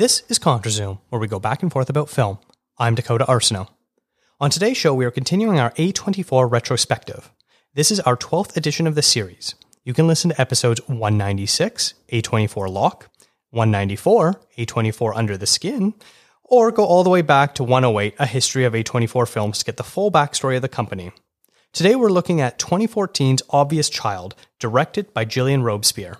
[0.00, 2.38] This is ContraZoom, where we go back and forth about film.
[2.78, 3.68] I'm Dakota Arsenault.
[4.40, 7.30] On today's show, we are continuing our A24 retrospective.
[7.74, 9.56] This is our 12th edition of the series.
[9.84, 13.10] You can listen to episodes 196, A24 Locke,
[13.50, 15.92] 194, A24 Under the Skin,
[16.44, 19.76] or go all the way back to 108, A History of A24 Films to get
[19.76, 21.12] the full backstory of the company.
[21.74, 26.16] Today we're looking at 2014's Obvious Child, directed by Gillian Robespierre.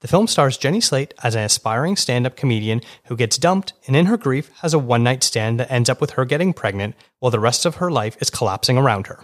[0.00, 3.96] The film stars Jenny Slate as an aspiring stand up comedian who gets dumped and,
[3.96, 6.94] in her grief, has a one night stand that ends up with her getting pregnant
[7.18, 9.20] while the rest of her life is collapsing around her.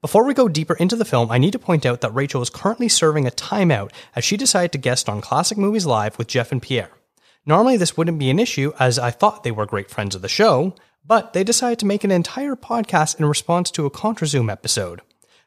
[0.00, 2.50] Before we go deeper into the film, I need to point out that Rachel is
[2.50, 6.50] currently serving a timeout as she decided to guest on Classic Movies Live with Jeff
[6.50, 6.90] and Pierre.
[7.46, 10.28] Normally, this wouldn't be an issue as I thought they were great friends of the
[10.28, 10.74] show,
[11.06, 15.02] but they decided to make an entire podcast in response to a ContraZoom episode.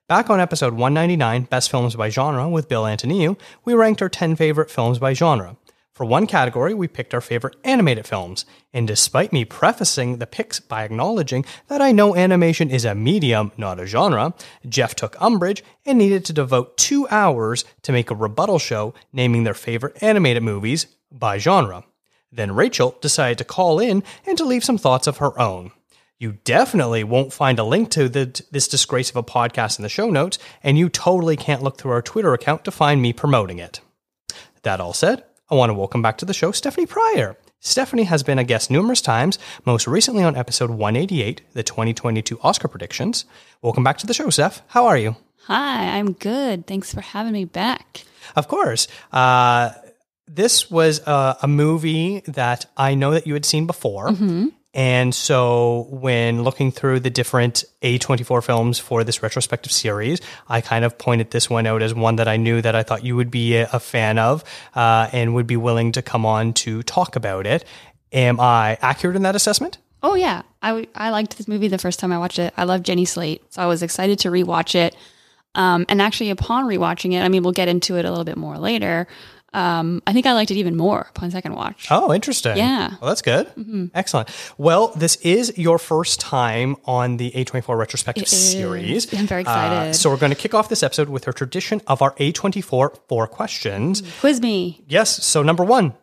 [0.08, 4.38] Back on episode 199, Best Films by Genre, with Bill Antoniou, we ranked our 10
[4.38, 5.58] favorite films by genre.
[5.91, 10.61] For one category, we picked our favorite animated films, and despite me prefacing the picks
[10.61, 14.33] by acknowledging that I know animation is a medium, not a genre,
[14.69, 19.44] Jeff took umbrage and needed to devote two hours to make a rebuttal show naming
[19.44, 21.83] their favorite animated movies by genre.
[22.31, 25.73] Then Rachel decided to call in and to leave some thoughts of her own.
[26.19, 29.89] You definitely won't find a link to the, this disgrace of a podcast in the
[29.89, 33.59] show notes, and you totally can't look through our Twitter account to find me promoting
[33.59, 33.81] it.
[34.63, 37.37] That all said, I want to welcome back to the show Stephanie Pryor.
[37.59, 42.67] Stephanie has been a guest numerous times, most recently on episode 188, the 2022 Oscar
[42.67, 43.25] predictions.
[43.61, 44.63] Welcome back to the show, Steph.
[44.69, 45.15] How are you?
[45.45, 46.65] Hi, I'm good.
[46.65, 48.05] Thanks for having me back.
[48.36, 48.87] Of course.
[49.11, 49.69] Uh,
[50.27, 54.09] this was a, a, movie that I know that you had seen before.
[54.09, 54.47] Mm-hmm.
[54.73, 60.86] And so when looking through the different A24 films for this retrospective series, I kind
[60.86, 63.32] of pointed this one out as one that I knew that I thought you would
[63.32, 64.44] be a, fan of
[64.76, 67.64] uh, and would be willing to come on to talk about it.
[68.11, 69.78] Am I accurate in that assessment?
[70.04, 70.44] Oh, yeah.
[70.61, 72.54] I, I liked this movie the first time I watched it.
[72.58, 73.42] I love Jenny Slate.
[73.54, 74.95] So I was excited to rewatch it.
[75.55, 78.38] Um, and actually, upon rewatching it, I mean, we'll get into it a little bit
[78.38, 79.08] more later
[79.53, 81.87] um, I think I liked it even more upon second watch.
[81.89, 82.58] Oh, interesting.
[82.58, 82.95] Yeah.
[83.02, 83.47] Well, that's good.
[83.55, 83.85] Mm-hmm.
[83.93, 84.30] Excellent.
[84.58, 89.11] Well, this is your first time on the A24 retrospective series.
[89.13, 89.89] I'm very excited.
[89.89, 92.97] Uh, so we're going to kick off this episode with our tradition of our A24
[93.07, 94.03] four questions.
[94.19, 94.83] Quiz me.
[94.87, 95.25] Yes.
[95.25, 95.93] So number one,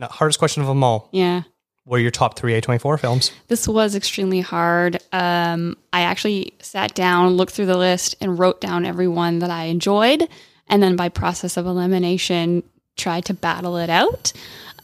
[0.00, 1.08] hardest question of them all.
[1.12, 1.42] Yeah.
[1.84, 3.32] What are your top three A24 films?
[3.46, 4.98] This was extremely hard.
[5.12, 9.50] Um, I actually sat down, looked through the list, and wrote down every one that
[9.50, 10.28] I enjoyed
[10.68, 12.62] and then by process of elimination
[12.96, 14.32] try to battle it out.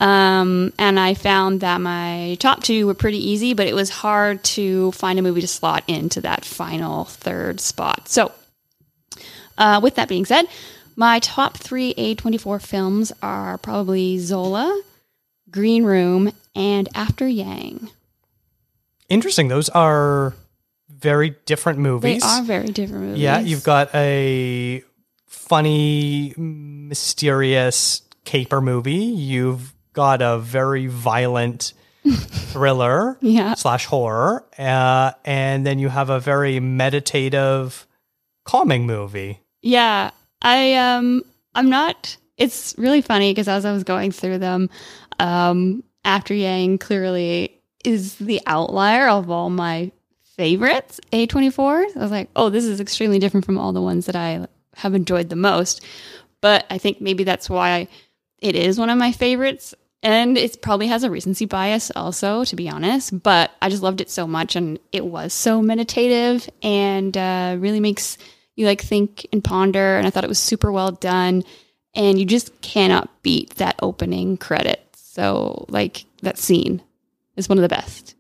[0.01, 4.43] Um, and I found that my top two were pretty easy, but it was hard
[4.45, 8.09] to find a movie to slot into that final third spot.
[8.09, 8.33] So,
[9.57, 10.47] uh, with that being said,
[10.97, 14.83] my top three A24 films are probably Zola,
[15.51, 17.91] Green Room, and After Yang.
[19.09, 19.49] Interesting.
[19.49, 20.35] Those are
[20.89, 22.23] very different movies.
[22.23, 23.21] They are very different movies.
[23.21, 24.83] Yeah, you've got a
[25.33, 28.93] funny, mysterious caper movie.
[28.93, 31.73] You've got a very violent
[32.07, 33.55] thriller yeah.
[33.55, 37.87] slash horror, uh, and then you have a very meditative,
[38.45, 39.41] calming movie.
[39.63, 40.11] Yeah,
[40.43, 41.23] I um,
[41.55, 42.17] I'm not.
[42.37, 44.69] It's really funny because as I was going through them,
[45.19, 49.93] um, After Yang clearly is the outlier of all my
[50.37, 51.01] favorites.
[51.13, 51.97] A24.
[51.97, 54.47] I was like, oh, this is extremely different from all the ones that I
[54.77, 55.85] have enjoyed the most.
[56.41, 57.89] But I think maybe that's why
[58.39, 59.75] it is one of my favorites.
[60.03, 63.23] And it probably has a recency bias also, to be honest.
[63.23, 64.57] But I just loved it so much.
[64.57, 68.19] And it was so meditative and uh, really makes
[68.57, 69.97] you like think and ponder.
[69.97, 71.45] And I thought it was super well done.
[71.95, 74.85] And you just cannot beat that opening credit.
[74.97, 76.83] So, like, that scene
[77.37, 78.15] is one of the best.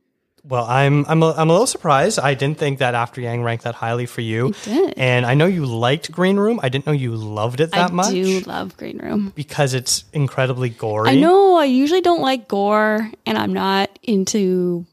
[0.44, 2.18] Well, I'm I'm a, I'm a little surprised.
[2.18, 4.54] I didn't think that After Yang ranked that highly for you.
[4.96, 6.58] And I know you liked Green Room.
[6.62, 8.08] I didn't know you loved it that I much.
[8.08, 11.10] I do love Green Room because it's incredibly gory.
[11.10, 11.56] I know.
[11.56, 14.84] I usually don't like gore, and I'm not into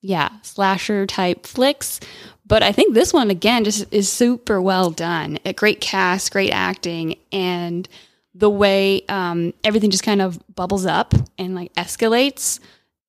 [0.00, 1.98] yeah slasher type flicks.
[2.46, 5.38] But I think this one again just is super well done.
[5.44, 7.88] A great cast, great acting, and
[8.34, 12.60] the way um, everything just kind of bubbles up and like escalates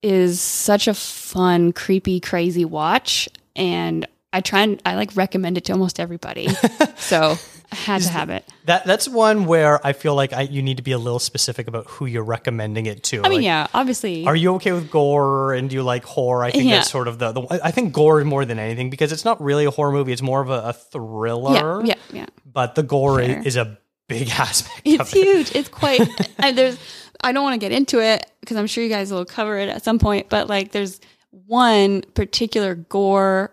[0.04, 3.28] is such a fun, creepy, crazy watch.
[3.56, 6.50] And I try and I like recommend it to almost everybody.
[6.98, 7.36] so
[7.72, 8.44] I had to have it.
[8.66, 11.68] That that's one where I feel like I, you need to be a little specific
[11.68, 13.20] about who you're recommending it to.
[13.20, 14.26] I mean, like, yeah, obviously.
[14.26, 16.44] Are you okay with gore and do you like horror?
[16.44, 16.78] I think Yeah.
[16.78, 19.66] that's sort of the, the I think gore more than anything because it's not really
[19.66, 20.12] a horror movie.
[20.12, 21.86] It's more of a, a thriller.
[21.86, 22.26] yeah, yeah, yeah.
[22.46, 23.78] But the gore is, is a
[24.08, 25.24] big aspect It's of it.
[25.24, 25.56] huge.
[25.56, 26.02] It's quite.
[26.40, 26.78] and there's.
[27.24, 29.70] I don't want to get into it because I'm sure you guys will cover it
[29.70, 30.30] at some point.
[30.30, 31.00] But like, there's
[31.31, 33.52] one particular gore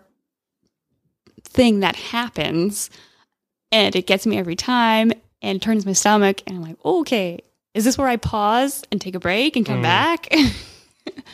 [1.43, 2.89] thing that happens,
[3.71, 7.39] and it gets me every time, and turns my stomach, and I'm like, okay,
[7.73, 9.83] is this where I pause and take a break and come Mm.
[9.83, 10.27] back?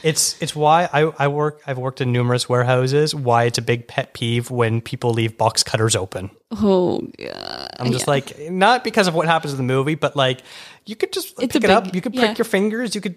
[0.04, 3.14] It's it's why I, I work I've worked in numerous warehouses.
[3.16, 6.30] Why it's a big pet peeve when people leave box cutters open.
[6.52, 7.68] oh yeah.
[7.80, 8.12] I'm just Yeah.
[8.12, 10.42] like not because of what happens in the movie, but like
[10.86, 11.94] you could just It's pick it up.
[11.94, 12.26] You could yeah.
[12.28, 12.96] prick your fingers.
[12.96, 13.16] You could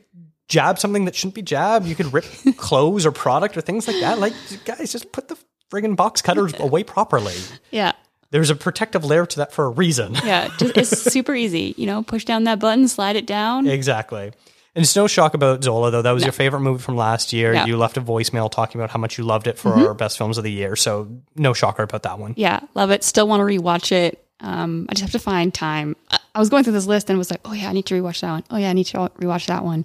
[0.48, 1.86] jab something that shouldn't be jabbed.
[1.86, 2.24] You could rip
[2.56, 4.18] clothes or product or things like that.
[4.18, 4.32] Like
[4.64, 5.36] guys, just put the
[5.70, 7.34] friggin' box cutters away properly.
[7.70, 7.92] yeah.
[8.32, 10.14] There's a protective layer to that for a reason.
[10.14, 11.74] Yeah, just, it's super easy.
[11.76, 13.66] You know, push down that button, slide it down.
[13.66, 14.30] Exactly.
[14.74, 16.02] And it's no shock about Zola, though.
[16.02, 16.26] That was No.
[16.26, 17.54] your favorite movie from last year.
[17.54, 17.68] Mm-hmm.
[17.68, 20.38] You left a voicemail talking about how much you loved it for our best films
[20.38, 20.76] of the year.
[20.76, 22.34] So, no shocker about that one.
[22.36, 23.02] Yeah, love it.
[23.02, 24.24] Still want to rewatch it.
[24.40, 25.96] Um, I just have to find time.
[26.10, 27.94] I, I was going through this list and was like, oh yeah, I need to
[28.00, 28.44] rewatch that one.
[28.50, 29.84] Oh yeah, I need to rewatch that one.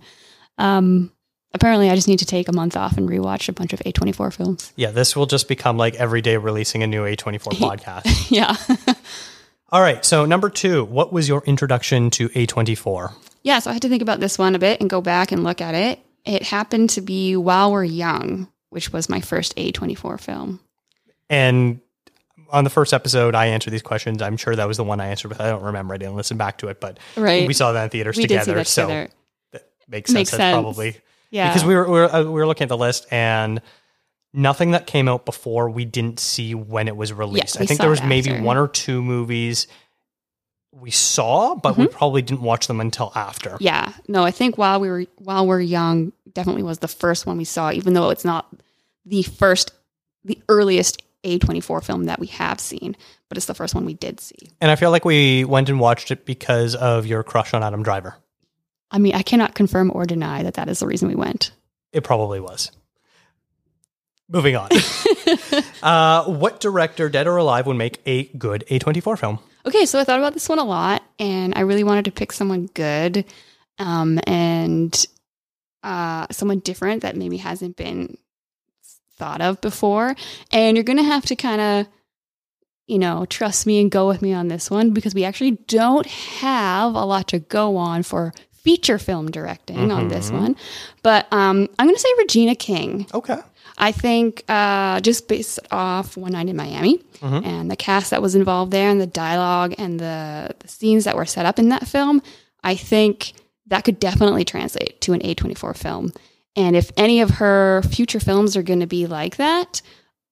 [0.59, 1.11] Um,
[1.53, 4.33] apparently, I just need to take a month off and rewatch a bunch of A24
[4.33, 4.71] films.
[4.75, 8.29] Yeah, this will just become like every day releasing a new A24 podcast.
[8.29, 8.55] yeah.
[9.71, 10.05] All right.
[10.05, 13.13] So, number two, what was your introduction to A24?
[13.45, 15.43] Yeah, so I had to think about this one a bit and go back and
[15.43, 15.99] look at it.
[16.25, 20.59] It happened to be While We're Young, which was my first A24 film.
[21.29, 21.79] And
[22.49, 24.21] on the first episode, I answered these questions.
[24.21, 25.39] I'm sure that was the one I answered with.
[25.39, 25.93] I don't remember.
[25.93, 27.47] I didn't listen back to it, but Right.
[27.47, 28.55] we saw that in theaters we together.
[28.55, 29.09] that so, together.
[29.51, 30.15] that makes sense.
[30.15, 30.53] Makes That's sense.
[30.55, 30.97] probably
[31.29, 31.49] Yeah.
[31.49, 33.61] because we were we were, uh, we were looking at the list and
[34.33, 37.61] nothing that came out before we didn't see when it was released.
[37.61, 38.43] I think there was maybe after.
[38.43, 39.67] one or two movies
[40.79, 43.57] we saw, but we probably didn't watch them until after.
[43.59, 43.93] Yeah.
[44.07, 47.45] No, I think while we were while we're young definitely was the first one we
[47.45, 48.53] saw, even though it's not
[49.05, 49.71] the first
[50.25, 52.95] the earliest A24 film that we have seen,
[53.29, 54.51] but it's the first one we did see.
[54.59, 57.83] And I feel like we went and watched it because of your crush on Adam
[57.83, 58.15] Driver.
[58.91, 61.51] I mean, I cannot confirm or deny that that is the reason we went.
[61.93, 62.71] It probably was.
[64.27, 64.69] Moving on.
[65.83, 69.39] uh, what director, dead or alive, would make a good A24 film?
[69.65, 72.31] Okay, so I thought about this one a lot, and I really wanted to pick
[72.31, 73.25] someone good,
[73.79, 75.05] um, and
[75.83, 78.17] uh, someone different that maybe hasn't been
[79.17, 80.15] thought of before.
[80.51, 81.87] And you're gonna have to kind of,
[82.87, 86.05] you know, trust me and go with me on this one because we actually don't
[86.05, 90.39] have a lot to go on for feature film directing on this Mhm.
[90.41, 90.55] one.
[91.01, 93.07] But um, I'm gonna say Regina King.
[93.13, 93.37] Okay.
[93.77, 97.45] I think uh, just based off One Night in Miami Mhm.
[97.45, 101.15] and the cast that was involved there and the dialogue and the, the scenes that
[101.15, 102.21] were set up in that film,
[102.63, 103.33] I think
[103.67, 106.13] that could definitely translate to an A24 film.
[106.55, 109.81] And if any of her future films are going to be like that,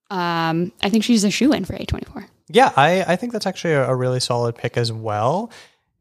[0.09, 2.27] um, I think she's a shoe in for A24.
[2.49, 5.51] Yeah, I, I think that's actually a, a really solid pick as well.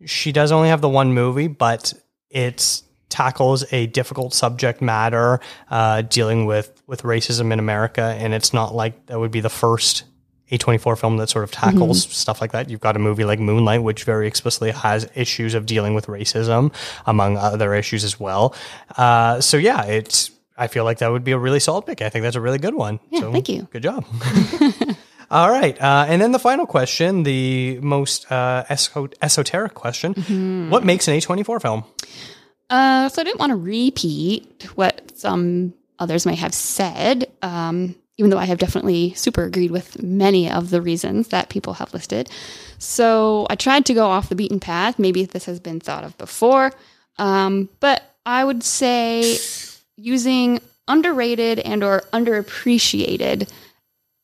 [0.04, 1.94] She does only have the one movie, but
[2.30, 5.38] it tackles a difficult subject matter
[5.70, 8.16] uh, dealing with, with racism in America.
[8.18, 10.04] And it's not like that would be the first
[10.50, 12.70] A24 film that sort of tackles stuff like that.
[12.70, 16.74] You've got a movie like Moonlight, which very explicitly has issues of dealing with racism,
[17.06, 18.54] among other issues as well.
[18.96, 20.30] Uh, so, yeah, it's.
[20.56, 22.02] I feel like that would be a really solid pick.
[22.02, 23.00] I think that's a really good one.
[23.10, 23.66] Yeah, so, thank you.
[23.70, 24.04] Good job.
[25.30, 25.80] All right.
[25.80, 30.70] Uh, and then the final question, the most uh, esoteric question Mm-hmm.
[30.70, 31.84] What makes an A24 film?
[32.72, 38.30] Uh, so I didn't want to repeat what some others may have said, um, even
[38.30, 42.30] though I have definitely super agreed with many of the reasons that people have listed.
[42.78, 44.98] So I tried to go off the beaten path.
[44.98, 46.72] Maybe this has been thought of before,
[47.18, 49.36] um, but I would say
[49.96, 53.50] using underrated and or underappreciated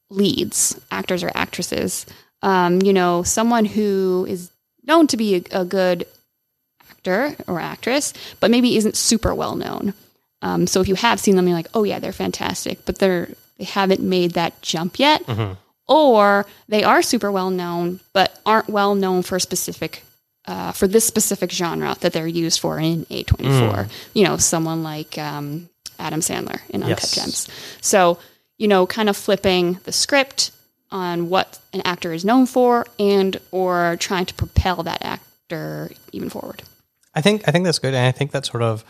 [0.08, 2.06] leads, actors or actresses.
[2.40, 4.50] Um, you know, someone who is
[4.84, 6.06] known to be a, a good
[6.98, 9.94] actor or actress, but maybe isn't super well known.
[10.42, 13.28] Um, so if you have seen them, you're like, oh yeah, they're fantastic, but they're
[13.58, 15.22] they haven't made that jump yet,
[15.88, 20.04] or they are super well known but aren't well known for specific.
[20.46, 25.18] Uh, for this specific genre that they're used for in A24, you know, someone like
[25.18, 27.14] um, Adam Sandler in Uncut Yes.
[27.14, 27.48] Gems.
[27.82, 28.18] So,
[28.56, 30.52] you know, kind of flipping the script
[30.90, 36.30] on what an actor is known for and or trying to propel that actor even
[36.30, 36.62] forward.
[37.18, 38.84] I think I think that's good, and I think that sort of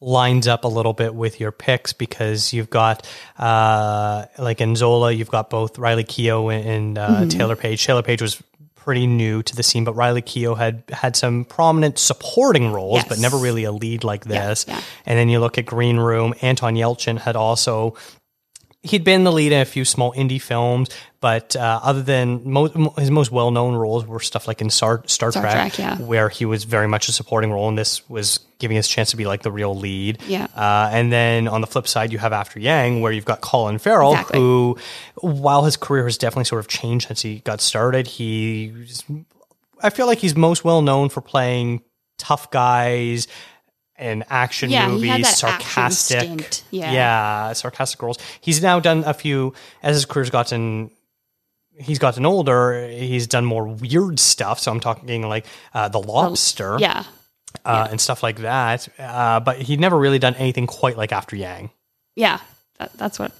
[0.00, 3.06] lines up a little bit with your picks because you've got
[3.38, 7.28] uh, like in Zola, you've got both Riley Keough and, uh, Mm-hmm.
[7.40, 7.86] Taylour Paige.
[7.86, 8.42] Taylour Paige was
[8.74, 13.08] pretty new to the scene, but Riley Keough had had some prominent supporting roles, Yes.
[13.08, 14.64] but never really a lead like Yeah, this.
[14.68, 14.80] yeah.
[15.06, 16.34] And then you look at Green Room.
[16.42, 17.94] Anton Yelchin had also
[18.82, 20.88] he'd been the lead in a few small indie films,
[21.20, 25.02] but uh, other than mo- his most well known roles were stuff like in Star,
[25.06, 25.98] Star, Star Trek, Trek, yeah.
[26.04, 29.16] where he was very much a supporting role, and this was giving his chance to
[29.16, 30.20] be like the real lead.
[30.26, 30.46] Yeah.
[30.56, 33.78] Uh, and then on the flip side, you have After Yang, where you've got Colin
[33.78, 34.38] Farrell, Exactly.
[34.40, 34.78] who,
[35.20, 38.72] while his career has definitely sort of changed since he got started, he,
[39.80, 41.82] I feel like he's most well known for playing
[42.18, 43.26] tough guys.
[44.02, 46.64] In action Yeah, movies, action sarcastic, stint.
[46.70, 46.92] Yeah.
[46.92, 48.18] yeah, sarcastic roles.
[48.40, 50.90] He's now done a few as his career's gotten.
[51.78, 52.88] He's gotten older.
[52.88, 54.58] He's done more weird stuff.
[54.60, 57.04] So I'm talking like uh, the Lobster, Yeah.
[57.64, 58.88] uh, and stuff like that.
[58.98, 61.70] Uh, but he'd never really done anything quite like After Yang.
[62.16, 62.40] Yeah.
[62.78, 63.32] That, that's what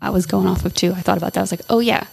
[0.00, 0.92] I was going off of too.
[0.92, 1.40] I thought about that.
[1.40, 2.06] I was like, oh, yeah,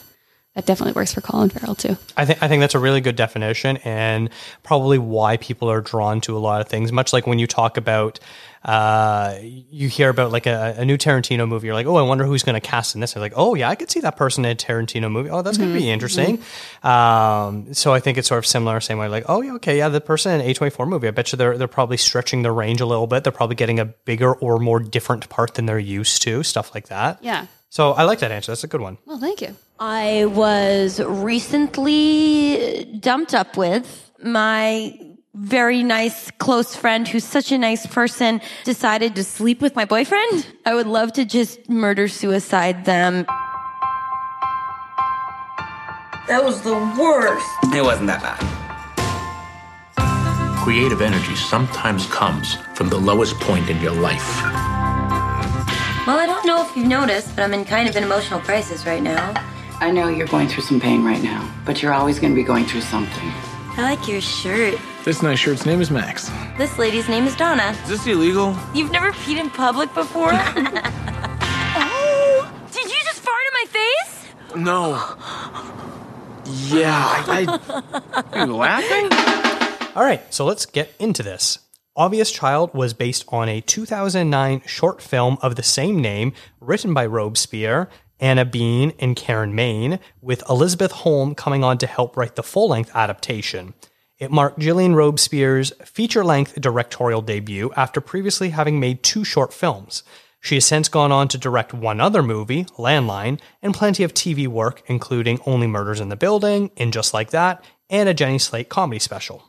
[0.56, 1.96] that definitely works for Colin Farrell too.
[2.18, 4.30] I think I think that's a really good definition, and
[4.64, 6.92] probably why people are drawn to a lot of things.
[6.92, 8.20] Much like when you talk about,
[8.66, 12.26] uh, you hear about like a, a new Tarantino movie, you're like, oh, I wonder
[12.26, 13.14] who's going to cast in this.
[13.14, 15.30] They're like, oh yeah, I could see that person in a Tarantino movie.
[15.30, 16.42] Oh, that's going to be interesting.
[16.84, 19.08] Um, so I think it's sort of similar, same way.
[19.08, 21.08] Like, oh yeah, okay, yeah, the person in a twenty four movie.
[21.08, 23.24] I bet you they're they're probably stretching their range a little bit.
[23.24, 26.42] They're probably getting a bigger or more different part than they're used to.
[26.42, 27.24] Stuff like that.
[27.24, 27.46] Yeah.
[27.70, 28.52] So I like that answer.
[28.52, 28.98] That's a good one.
[29.06, 29.56] Well, thank you.
[29.82, 35.00] I was recently dumped up with my
[35.36, 40.46] very nice close friend who's such a nice person decided to sleep with my boyfriend.
[40.66, 43.26] I would love to just murder suicide them.
[46.28, 47.48] That was the worst.
[47.74, 48.44] It wasn't that bad.
[50.62, 54.44] Creative energy sometimes comes from the lowest point in your life.
[56.06, 58.86] Well, I don't know if you've noticed, but I'm in kind of an emotional crisis
[58.86, 59.34] right now.
[59.82, 62.44] I know you're going through some pain right now, but you're always going to be
[62.44, 63.32] going through something.
[63.78, 64.78] I like your shirt.
[65.06, 66.30] This nice shirt's name is Max.
[66.58, 67.74] This lady's name is Donna.
[67.84, 68.58] Is this illegal?
[68.74, 70.32] You've never peed in public before?
[70.34, 72.52] oh!
[72.74, 74.26] Did you just fart in my face?
[74.58, 74.96] No.
[76.76, 77.46] Yeah, I.
[78.34, 79.08] I you laughing?
[79.96, 81.60] All right, so let's get into this.
[81.96, 87.06] Obvious Child was based on a 2009 short film of the same name, written by
[87.06, 87.88] Robespierre,
[88.20, 92.70] Anna Bean, and Karen Maine, with Elisabeth Holm coming on to help write the full
[92.70, 93.74] length adaptation.
[94.18, 100.04] It marked Gillian Robespierre's feature length directorial debut after previously having made two short films.
[100.42, 104.48] She has since gone on to direct one other movie, Landline, and plenty of TV
[104.48, 108.70] work, including Only Murders in the Building, In Just Like That, and a Jenny Slate
[108.70, 109.49] comedy special.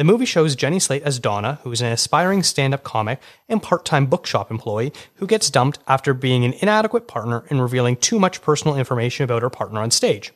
[0.00, 3.62] The movie shows Jenny Slate as Donna, who is an aspiring stand up comic and
[3.62, 8.18] part time bookshop employee who gets dumped after being an inadequate partner and revealing too
[8.18, 10.32] much personal information about her partner on stage.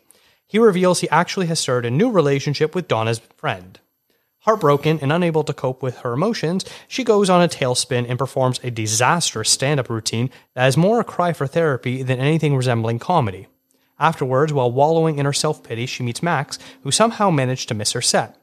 [0.47, 3.81] He reveals he actually has started a new relationship with Donna's friend.
[4.41, 8.61] Heartbroken and unable to cope with her emotions, she goes on a tailspin and performs
[8.63, 12.99] a disastrous stand up routine that is more a cry for therapy than anything resembling
[12.99, 13.47] comedy.
[13.99, 17.93] Afterwards, while wallowing in her self pity, she meets Max, who somehow managed to miss
[17.93, 18.39] her set.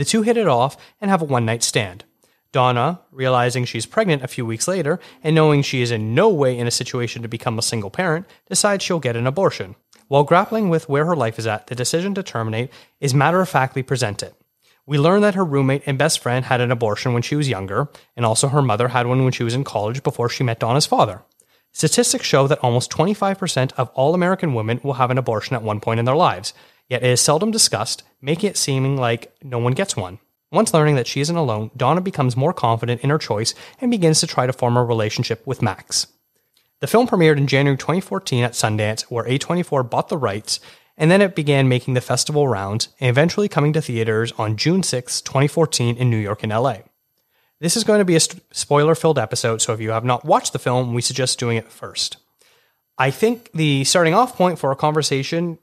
[0.00, 2.04] The two hit it off and have a one night stand.
[2.52, 6.56] Donna, realizing she's pregnant a few weeks later and knowing she is in no way
[6.56, 9.74] in a situation to become a single parent, decides she'll get an abortion.
[10.08, 13.50] While grappling with where her life is at, the decision to terminate is matter of
[13.50, 14.32] factly presented.
[14.86, 17.90] We learn that her roommate and best friend had an abortion when she was younger,
[18.16, 20.86] and also her mother had one when she was in college before she met Donna's
[20.86, 21.24] father.
[21.72, 25.78] Statistics show that almost 25% of all American women will have an abortion at one
[25.78, 26.54] point in their lives,
[26.88, 30.18] yet it is seldom discussed, making it seeming like no one gets one.
[30.52, 34.20] Once learning that she isn't alone, Donna becomes more confident in her choice and begins
[34.20, 36.08] to try to form a relationship with Max.
[36.80, 40.58] The film premiered in January 2014 at Sundance, where A24 bought the rights,
[40.96, 44.82] and then it began making the festival rounds and eventually coming to theaters on June
[44.82, 46.78] 6, 2014 in New York and LA.
[47.60, 50.52] This is going to be a spoiler filled episode, so if you have not watched
[50.52, 52.16] the film, we suggest doing it first.
[52.96, 55.58] I think the starting off point for a conversation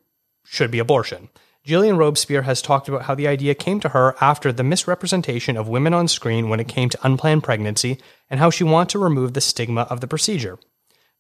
[0.46, 1.30] should be abortion.
[1.68, 5.68] Gillian Robespierre has talked about how the idea came to her after the misrepresentation of
[5.68, 9.34] women on screen when it came to unplanned pregnancy and how she wanted to remove
[9.34, 10.58] the stigma of the procedure.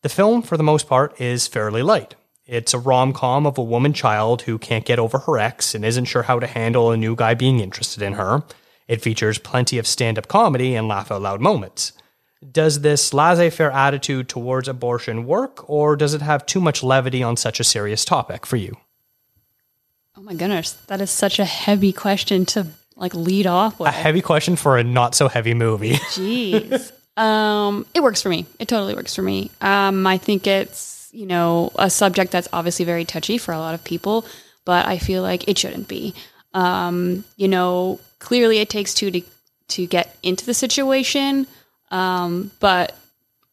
[0.03, 2.15] The film, for the most part, is fairly light.
[2.45, 5.83] It's a rom com of a woman child who can't get over her ex and
[5.83, 8.43] isn't sure how to handle a new guy being interested in her.
[8.87, 11.91] It features plenty of stand up comedy and laugh out loud moments.
[12.49, 17.21] Does this laissez faire attitude towards abortion work, or does it have too much levity
[17.21, 18.77] on such a serious topic for you?
[20.17, 23.89] Oh my goodness, that is such a heavy question to like lead off with.
[23.89, 25.93] A heavy question for a not so heavy movie.
[25.93, 26.91] Jeez.
[27.15, 28.47] um, it works for me.
[28.57, 29.51] It totally works for me.
[29.61, 33.75] Um, I think it's you know a subject that's obviously very touchy for a lot
[33.75, 34.25] of people,
[34.65, 36.15] but I feel like it shouldn't be.
[36.51, 39.21] Um, you know, clearly it takes two to
[39.67, 41.45] to get into the situation,
[41.91, 42.97] um, but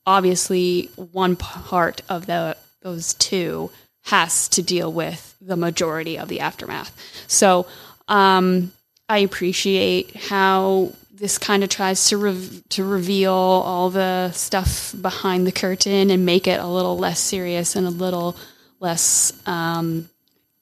[0.07, 3.71] obviously one part of the those two
[4.05, 6.95] has to deal with the majority of the aftermath.
[7.27, 7.67] So
[8.09, 8.73] um,
[9.09, 15.47] I appreciate how this kind of tries to re- to reveal all the stuff behind
[15.47, 18.37] the curtain and make it a little less serious and a little
[18.81, 20.09] less um,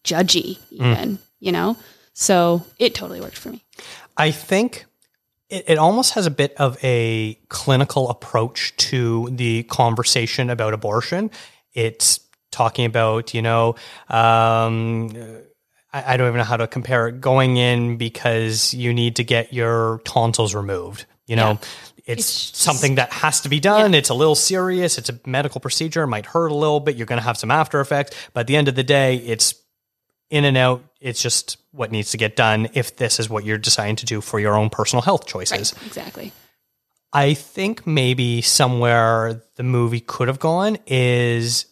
[0.05, 1.77] judgy, even you know.
[2.15, 3.63] So it totally worked for me.
[4.17, 4.85] I think
[5.49, 11.31] it, it almost has a bit of a clinical approach to the conversation about abortion.
[11.73, 12.21] It's
[12.53, 13.75] talking about, you know,
[14.09, 15.11] um,
[15.93, 19.25] I, I don't even know how to compare it, going in because you need to
[19.25, 21.07] get your tonsils removed.
[21.27, 21.73] You know, it's,
[22.07, 23.95] It's just- something that has to be done.
[23.95, 24.99] It's a little serious.
[24.99, 26.03] It's a medical procedure.
[26.03, 26.97] It might hurt a little bit.
[26.97, 28.17] You're going to have some after effects.
[28.35, 29.55] But at the end of the day, it's
[30.31, 30.83] in and out.
[31.01, 34.21] It's just what needs to get done if this is what you're deciding to do
[34.21, 35.75] for your own personal health choices.
[35.75, 36.33] Right, exactly.
[37.13, 41.67] I think maybe somewhere the movie could have gone is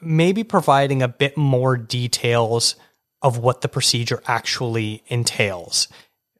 [0.00, 2.76] maybe providing a bit more details
[3.22, 5.88] of what the procedure actually entails.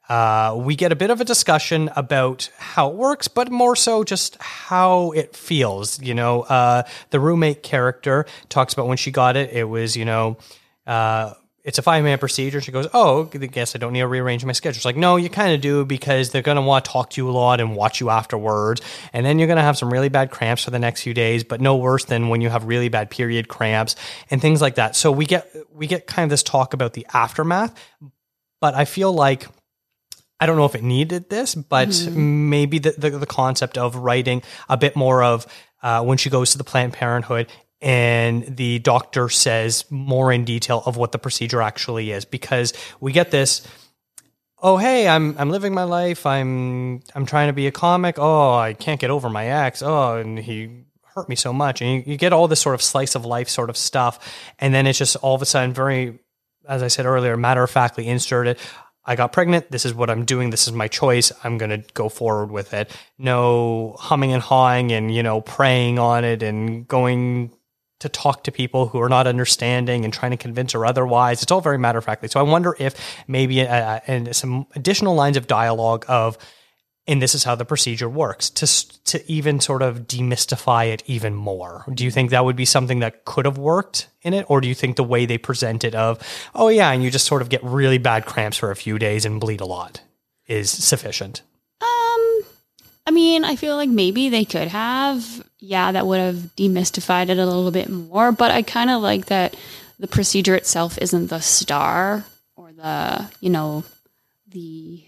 [0.09, 4.05] Uh, we get a bit of a discussion about how it works, but more so
[4.05, 6.03] just how it feels.
[6.03, 10.05] You know, uh, the roommate character talks about when she got it, it was, you
[10.05, 10.37] know,
[10.87, 12.61] uh, it's a five man procedure.
[12.61, 14.78] She goes, Oh, I guess I don't need to rearrange my schedule.
[14.78, 17.21] It's like, No, you kind of do because they're going to want to talk to
[17.21, 18.81] you a lot and watch you afterwards.
[19.12, 21.45] And then you're going to have some really bad cramps for the next few days,
[21.45, 23.95] but no worse than when you have really bad period cramps
[24.31, 24.97] and things like that.
[24.97, 27.75] So we get, we get kind of this talk about the aftermath,
[28.61, 29.47] but I feel like
[30.40, 34.42] I don't know if it needed this, but maybe the, the, the concept of writing
[34.68, 35.46] a bit more of
[35.85, 37.46] uh, when she goes to the Planned Parenthood
[37.83, 43.12] and the doctor says more in detail of what the procedure actually is, because we
[43.12, 43.66] get this.
[44.64, 46.25] Oh hey, I'm I'm living my life.
[46.25, 48.16] I'm I'm trying to be a comic.
[48.18, 49.83] Oh, I can't get over my ex.
[49.83, 51.83] Oh, and he hurt me so much.
[51.83, 54.18] And you, you get all this sort of slice of life sort of stuff,
[54.59, 56.21] and then it's just all of a sudden very
[56.68, 58.59] as I said earlier, matter of factly inserted.
[59.05, 59.71] I got pregnant.
[59.71, 60.51] This is what I'm doing.
[60.51, 61.33] This is my choice.
[61.42, 62.90] I'm going to go forward with it.
[63.18, 67.53] No humming and hawing and, you know, praying on it and going
[68.03, 71.43] to talk to people who are not understanding and trying to convince or otherwise.
[71.43, 72.29] It's all very matter of factly.
[72.29, 72.95] So I wonder if
[73.27, 76.37] maybe uh, and some additional lines of dialogue of,
[77.07, 78.67] and this is how the procedure works to
[79.05, 81.85] to even sort of demystify it even more.
[81.93, 84.69] Do you think that would be something that could have worked in it, or do
[84.69, 86.19] you think the way they present it of,
[86.55, 89.25] oh yeah, and you just sort of get really bad cramps for a few days
[89.25, 90.01] and bleed a lot,
[90.47, 91.43] is sufficient?
[91.81, 92.43] Um,
[93.05, 95.43] I mean, I feel like maybe they could have.
[95.64, 98.33] Yeah, that would have demystified it a little bit more.
[98.33, 99.55] But I kind of like that
[100.01, 102.25] the procedure itself isn't the star
[102.57, 103.85] or the, you know,
[104.48, 105.05] the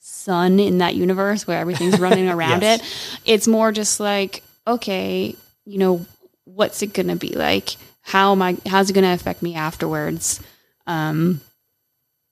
[0.00, 2.80] sun in that universe where everything's running around Yes.
[2.80, 3.20] it.
[3.24, 6.04] It's more just like, okay, you know,
[6.44, 7.76] what's it going to be like?
[8.02, 10.38] How am I, how's it going to affect me afterwards?
[10.86, 11.40] Um,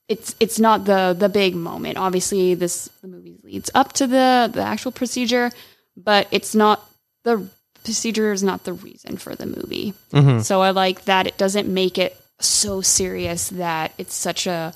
[0.09, 1.97] it's it's not the the big moment.
[1.97, 5.51] Obviously, this the movie leads up to the the actual procedure,
[5.97, 6.87] but it's not
[7.25, 7.49] the
[7.85, 9.95] procedure is not the reason for the movie.
[10.41, 14.75] So I like that it doesn't make it so serious that it's such a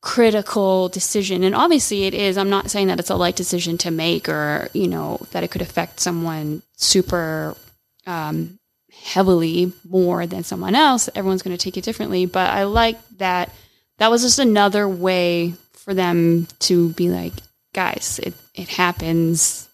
[0.00, 1.42] critical decision.
[1.44, 2.36] And obviously, it is.
[2.36, 5.50] I'm not saying that it's a light decision to make, or you know that it
[5.50, 7.56] could affect someone super
[8.06, 8.58] um,
[8.92, 11.08] heavily more than someone else.
[11.14, 12.26] Everyone's going to take it differently.
[12.26, 13.50] But I like that
[13.98, 17.32] that was just another way for them to be like,
[17.72, 19.68] guys, it, it happens.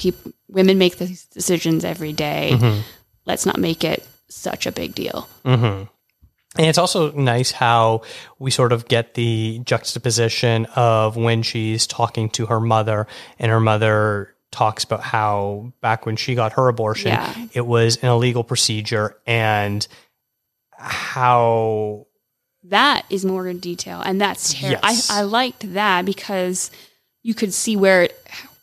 [0.00, 2.52] People, women make these decisions every day.
[2.54, 2.80] Mm-hmm.
[3.26, 5.28] Let's not make it such a big deal.
[5.44, 5.84] Mm-hmm.
[6.58, 8.00] And it's also nice how
[8.38, 13.06] we sort of get the juxtaposition of when she's talking to her mother,
[13.38, 17.46] and her mother talks about how back when she got her abortion, Yeah.
[17.52, 19.86] it was an illegal procedure, and
[20.76, 22.06] how
[22.64, 25.10] That is more in detail, and that's ter- Yes.
[25.10, 26.70] I I liked that because
[27.22, 28.19] you could see where it,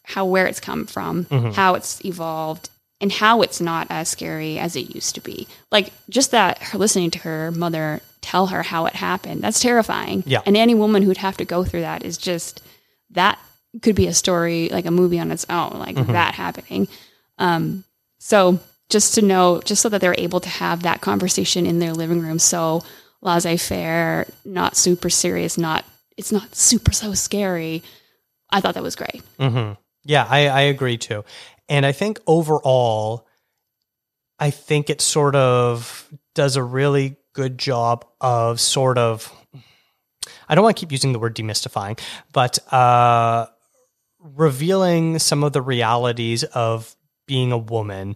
[0.07, 1.51] how where it's come from, Mm-hmm.
[1.51, 2.69] how it's evolved,
[3.01, 5.47] and how it's not as scary as it used to be.
[5.71, 9.41] Like just that her listening to her mother tell her how it happened.
[9.41, 10.23] That's terrifying.
[10.25, 10.41] Yeah.
[10.45, 12.61] And any woman who'd have to go through that is just
[13.11, 13.37] that
[13.83, 16.11] could be a story like a movie on its own, like Mm-hmm.
[16.13, 16.87] that happening.
[17.37, 17.83] Um,
[18.19, 21.93] so just to know, just so that they're able to have that conversation in their
[21.93, 22.83] living room, so
[23.21, 25.83] laissez faire, not super serious, not
[26.17, 27.83] it's not super so scary.
[28.49, 29.21] I thought that was great.
[30.07, 31.23] Yeah, I, I agree too.
[31.69, 33.27] And I think overall,
[34.39, 39.31] I think it sort of does a really good job of sort of,
[40.47, 41.99] I don't want to keep using the word demystifying,
[42.31, 43.47] but uh,
[44.19, 46.95] revealing some of the realities of
[47.27, 48.15] being a woman.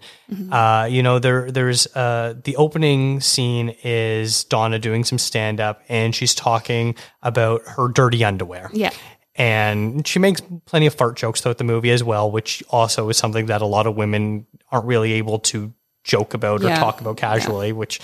[0.51, 5.83] Uh, you know, there there's uh, the opening scene is Donna doing some stand up
[5.89, 8.69] and she's talking about her dirty underwear.
[8.73, 8.91] Yeah.
[9.35, 13.17] And she makes plenty of fart jokes throughout the movie as well, which also is
[13.17, 17.17] something that a lot of women aren't really able to joke about or talk about
[17.17, 18.01] casually, which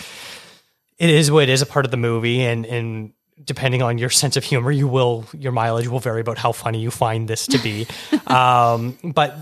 [0.98, 2.44] it is what it is a part of the movie.
[2.44, 3.14] And and
[3.44, 6.80] depending on your sense of humor you will your mileage will vary about how funny
[6.80, 7.88] you find this to be.
[8.28, 9.38] Um, but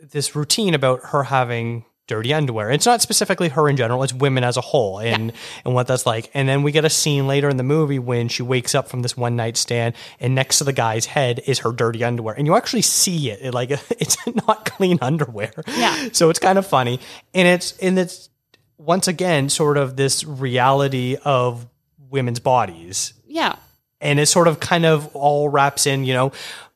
[0.00, 2.70] this routine about her having dirty underwear.
[2.70, 5.32] It's not specifically her in general it's women as a whole and
[5.64, 6.30] and what that's like.
[6.34, 9.02] And then we get a scene later in the movie when she wakes up from
[9.02, 12.34] this one night stand and next to the guy's head is her dirty underwear.
[12.34, 15.52] And you actually see it, It, like it's not clean underwear.
[15.66, 16.08] Yeah.
[16.12, 17.00] so it's kind of funny.
[17.32, 18.28] And it's and it's
[18.76, 21.66] once again sort of this reality of
[22.10, 23.14] women's bodies.
[23.26, 23.56] Yeah.
[24.00, 26.32] and it sort of kind of all wraps in you know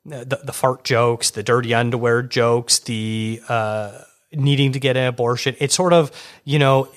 [0.06, 3.98] the, the fart jokes the dirty underwear jokes the uh,
[4.32, 6.10] needing to get an abortion it's sort of
[6.44, 6.88] you know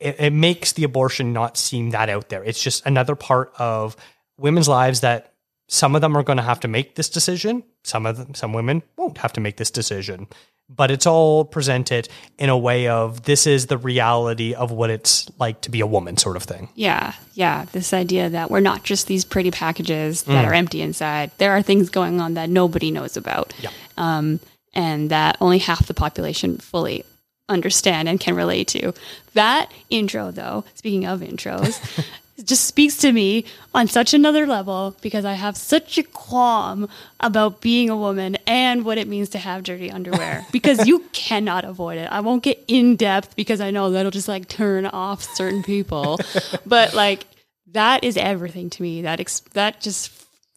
[0.00, 3.96] it, it makes the abortion not seem that out there it's just another part of
[4.38, 5.32] women's lives that
[5.68, 8.52] some of them are going to have to make this decision some of them some
[8.52, 10.26] women won't have to make this decision
[10.70, 15.30] but it's all presented in a way of this is the reality of what it's
[15.38, 17.64] like to be a woman sort of thing Yeah, yeah.
[17.72, 20.46] This idea that we're not just these pretty packages that Mm.
[20.46, 21.30] are empty inside.
[21.38, 23.54] There are things going on that nobody knows about.
[23.62, 23.70] Yeah.
[23.96, 24.40] Um,
[24.78, 27.04] and that only half the population fully
[27.48, 28.92] understand and can relate to.
[29.34, 31.80] That intro, though, speaking of intros,
[32.44, 36.88] just speaks to me on such another level because I have such a qualm
[37.18, 41.64] about being a woman and what it means to have dirty underwear because you cannot
[41.64, 42.12] avoid it.
[42.12, 46.20] I won't get in depth because I know that'll just like turn off certain people.
[46.66, 47.26] but like
[47.72, 49.02] that is everything to me.
[49.02, 50.12] That ex- that just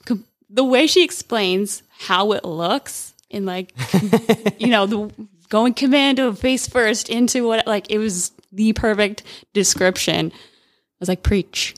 [0.05, 3.73] com- the way she explains how it looks in like
[4.59, 5.11] you know the
[5.49, 10.31] going commando face first into what like it was the perfect description.
[10.31, 11.75] I was like preach.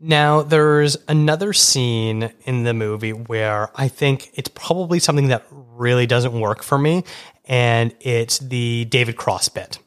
[0.00, 6.06] Now, there's another scene in the movie where I think it's probably something that really
[6.06, 7.04] doesn't work for me,
[7.46, 9.78] and it's the David Cross bit.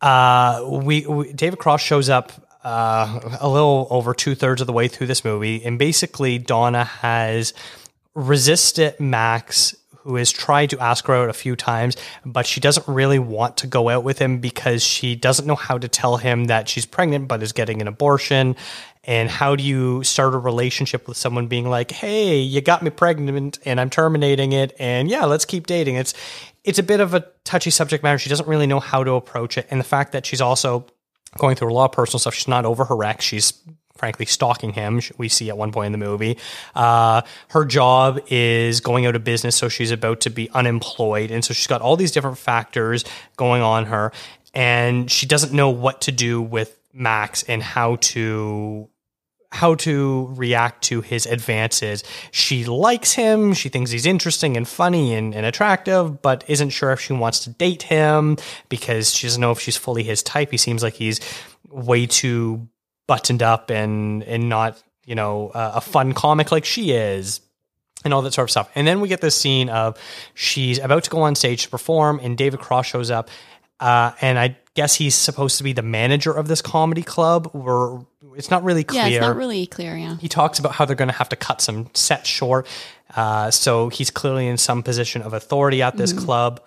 [0.00, 2.32] Uh, we, we David Cross shows up
[2.62, 6.84] uh, a little over two thirds of the way through this movie, and basically Donna
[6.84, 7.52] has
[8.16, 12.88] resisted Max, who has tried to ask her out a few times, but she doesn't
[12.88, 16.46] really want to go out with him because she doesn't know how to tell him
[16.46, 18.56] that she's pregnant but is getting an abortion.
[19.04, 22.90] And how do you start a relationship with someone being like, "Hey, you got me
[22.90, 26.14] pregnant and I'm terminating it and yeah, let's keep dating." It's
[26.64, 28.18] it's a bit of a touchy subject matter.
[28.18, 30.86] She doesn't really know how to approach it and the fact that she's also
[31.38, 32.34] going through a lot of personal stuff.
[32.34, 33.24] She's not over her ex.
[33.24, 33.52] She's
[33.96, 35.00] frankly stalking him.
[35.18, 36.38] We see at one point in the movie.
[36.74, 41.44] Uh, her job is going out of business, so she's about to be unemployed, and
[41.44, 43.04] so she's got all these different factors
[43.36, 44.12] going on her,
[44.54, 48.88] and she doesn't know what to do with Max and how to
[49.52, 52.04] how to react to his advances.
[52.30, 53.54] She likes him.
[53.54, 57.40] She thinks he's interesting and funny and, and attractive, but isn't sure if she wants
[57.40, 58.36] to date him
[58.68, 60.50] because she doesn't know if she's fully his type.
[60.50, 61.20] He seems like he's
[61.70, 62.68] way too
[63.06, 67.40] buttoned up and and not you know uh, a fun comic like she is
[68.04, 68.70] and all that sort of stuff.
[68.74, 69.98] And then we get this scene of
[70.34, 73.30] she's about to go on stage to perform, and David Cross shows up,
[73.80, 77.50] uh, and I guess he's supposed to be the manager of this comedy club.
[77.52, 78.00] Where
[78.36, 79.02] it's not really clear.
[79.02, 79.96] Yeah, it's not really clear.
[79.96, 80.16] Yeah.
[80.18, 82.66] he talks about how they're going to have to cut some sets short.
[83.14, 86.60] Uh, so he's clearly in some position of authority at this club.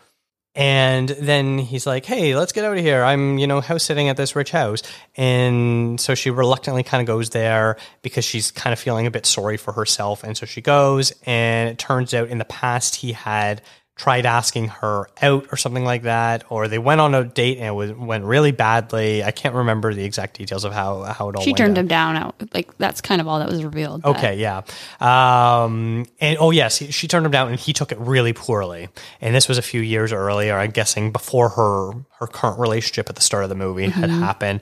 [0.59, 3.01] And then he's like, "Hey, let's get out of here.
[3.01, 4.83] I'm, you know, house sitting at this rich house."
[5.15, 9.25] And so she reluctantly kind of goes there because she's kind of feeling a bit
[9.25, 10.21] sorry for herself.
[10.21, 13.61] And so she goes, and it turns out in the past he had
[13.99, 17.67] tried asking her out or something like that, or they went on a date and
[17.67, 19.21] it was, went really badly.
[19.25, 21.41] I can't remember the exact details of how how it all.
[21.41, 21.43] Went.
[21.43, 21.83] She turned down.
[21.83, 22.35] him down out.
[22.53, 24.01] Like that's kind of all that was revealed.
[24.03, 24.61] but- Okay, yeah.
[25.01, 28.87] Um, and oh yes, he, she turned him down, and he took it really poorly.
[29.19, 33.15] And this was a few years earlier, I'm guessing, before her her current relationship at
[33.17, 34.61] the start of the movie had happened.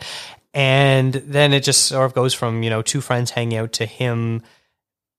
[0.53, 3.85] And then it just sort of goes from you know two friends hanging out to
[3.85, 4.41] him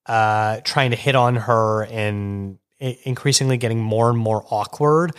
[0.07, 5.14] uh, trying to hit on her and increasingly getting more and more awkward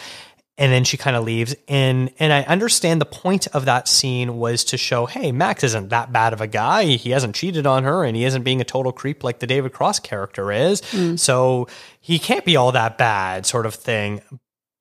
[0.60, 1.56] and then she kind of leaves.
[1.70, 5.90] And and I understand the point of that scene was to show hey Max isn't
[5.90, 6.84] that bad of a guy.
[6.84, 9.72] He hasn't cheated on her and he isn't being a total creep like the David
[9.72, 10.82] Cross character is.
[10.82, 11.18] Mm.
[11.18, 11.68] So
[12.02, 14.22] he can't be all that bad sort of thing.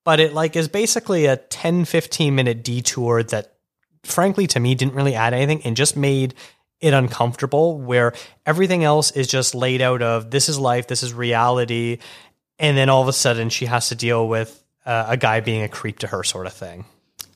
[0.03, 3.55] But it like is basically a 10 15 minute detour that
[4.03, 6.35] frankly to me didn't really add anything and just made
[6.81, 8.13] it uncomfortable where
[8.45, 11.97] everything else is just laid out of this is life this is reality
[12.59, 15.63] and then all of a sudden she has to deal with uh, a guy being
[15.63, 16.85] a creep to her sort of thing.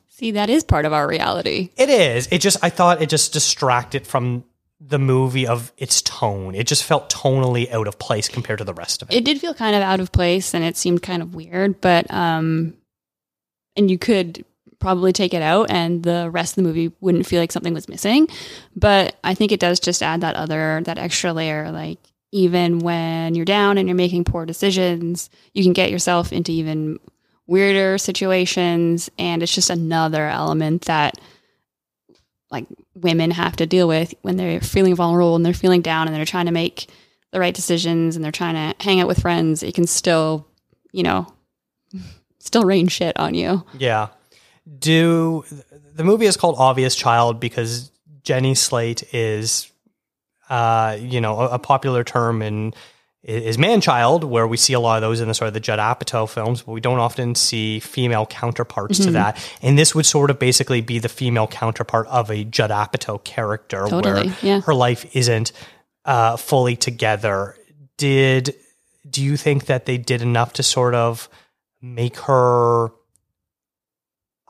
[0.09, 1.69] See, that is part of our reality.
[1.75, 2.27] It is.
[2.31, 4.43] It just I thought it just distracted from
[4.79, 6.55] the movie of its tone.
[6.55, 9.15] It just felt tonally out of place compared to the rest of it.
[9.15, 12.11] It did feel kind of out of place and it seemed kind of weird, but
[12.13, 12.75] um
[13.75, 14.45] and you could
[14.79, 17.87] probably take it out and the rest of the movie wouldn't feel like something was
[17.87, 18.27] missing.
[18.75, 21.99] But I think it does just add that other that extra layer like
[22.33, 26.99] even when you're down and you're making poor decisions, you can get yourself into even
[27.45, 29.09] weirder situations.
[29.19, 31.19] And it's just another element that
[32.49, 32.65] like
[32.95, 36.25] women have to deal with when they're feeling vulnerable and they're feeling down and they're
[36.25, 36.89] trying to make
[37.29, 39.61] the right decisions and they're trying to hang out with friends.
[39.61, 40.47] It can still
[40.91, 41.31] you know
[42.39, 43.63] still rain shit on you.
[43.77, 44.07] Yeah.
[44.79, 45.45] Do
[45.93, 47.91] the movie is called Obvious Child because
[48.23, 49.71] Jenny Slate is,
[50.53, 52.75] uh, you know, a, a popular term in
[53.23, 55.59] is man child, where we see a lot of those in the sort of the
[55.59, 59.43] Judd Apatow films, but we don't often see female counterparts to that.
[59.63, 63.87] And this would sort of basically be the female counterpart of a Judd Apatow character,
[63.87, 64.61] Totally, where yeah.
[64.61, 65.53] her life isn't
[66.05, 67.55] uh, fully together.
[67.97, 68.53] Did
[69.09, 71.29] do you think that they did enough to sort of
[71.81, 72.89] make her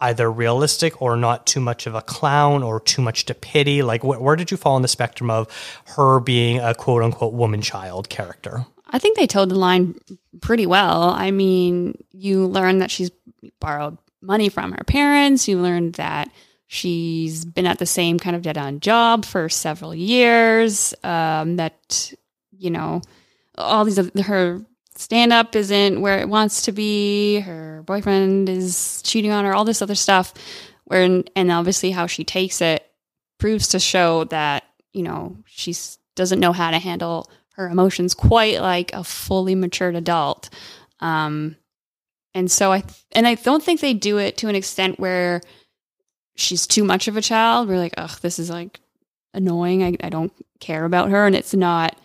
[0.03, 3.81] either realistic or not too much of a clown or too much to pity?
[3.81, 5.47] Like, wh- where did you fall on the spectrum of
[5.95, 8.65] her being a quote unquote woman child character?
[8.93, 9.95] i think they toed the line
[10.39, 13.11] pretty well i mean you learn that she's
[13.59, 16.29] borrowed money from her parents you learn that
[16.67, 22.13] she's been at the same kind of dead-on job for several years um, that
[22.57, 23.01] you know
[23.57, 24.61] all these other, her
[25.03, 29.65] stand up isn't where it wants to be her boyfriend is cheating on her all
[29.65, 30.33] this other stuff.
[30.85, 31.03] Where
[31.35, 32.89] and obviously how she takes it
[33.37, 34.63] proves to show that
[34.93, 35.75] you know she
[36.15, 40.49] doesn't know how to handle her emotions quite like a fully matured adult.
[40.99, 41.57] Um
[42.33, 45.41] and so i and i don't think they do it to an extent where
[46.35, 47.67] she's too much of a child.
[47.67, 48.79] We're like ugh this is like
[49.33, 49.83] annoying.
[49.83, 51.25] I, I don't care about her.
[51.25, 51.97] And it's not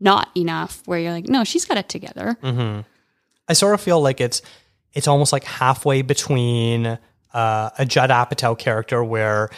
[0.00, 2.80] not enough where you're like no she's got it together Mm-hmm.
[3.48, 4.42] I sort of feel like it's
[4.92, 6.98] it's almost like halfway between
[7.32, 9.50] uh, a Judd Apatow character where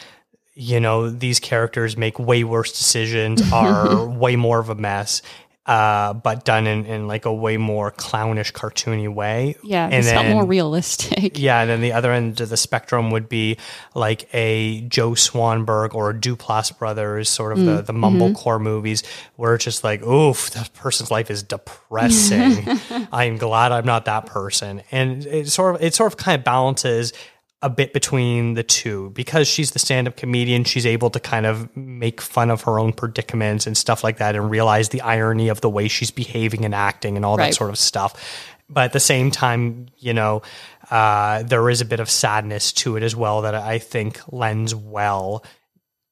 [0.55, 5.23] you know these characters make way worse decisions, are way more of a mess,
[5.69, 9.55] uh, but done in, in like a way more clownish, cartoony way.
[9.63, 13.11] yeah and it's then- more realistic Yeah, and then the other end of the spectrum
[13.11, 13.59] would be
[13.95, 19.03] like a Joe Swanberg or a Duplass Brothers, sort of the, the mumblecore movies,
[19.37, 22.67] where it's just like, oof, that person's life is depressing.
[23.13, 24.83] I'm glad I'm not that person.
[24.91, 27.13] And it sort of it sort of kind of balances
[27.61, 29.11] a bit between the two.
[29.11, 32.93] Because she's the stand-up comedian she's able to kind of make fun of her own
[32.93, 36.75] predicaments and stuff like that and realize the irony of the way she's behaving and
[36.75, 38.47] acting and all that sort of stuff.
[38.71, 40.43] But at the same time you know
[40.91, 44.75] uh, there is a bit of sadness to it as well that i think lends
[44.75, 45.45] well.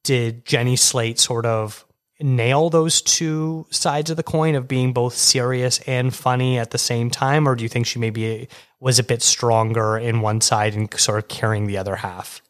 [0.05, 1.85] Did jenny slate sort of
[2.21, 6.79] nail those two sides of the coin of being both serious and funny at the
[6.79, 7.49] same time?
[7.49, 8.49] Or do you think she maybe
[8.87, 12.41] was a bit stronger in one side and sort of carrying the other half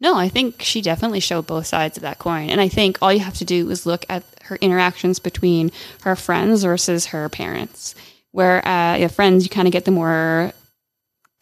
[0.00, 2.48] No, I think she definitely showed both sides of that coin.
[2.48, 6.16] And I think all you have to do is look at her interactions between her
[6.16, 7.94] friends versus her parents.
[8.30, 10.54] Where uh, your friends, you kind of get the more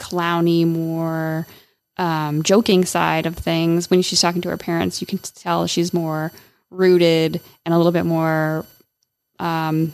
[0.01, 1.47] clowny, more
[1.97, 3.89] um, joking side of things.
[3.89, 6.33] When she's talking to her parents, you can tell she's more
[6.71, 8.67] rooted and a little bit more
[9.39, 9.93] um,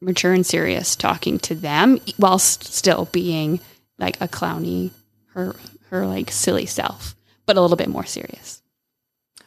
[0.00, 3.60] mature and serious talking to them whilst still being
[3.98, 4.90] like a clowny,
[5.34, 5.54] her
[5.90, 7.14] her like silly self
[7.48, 8.62] but a little bit more serious.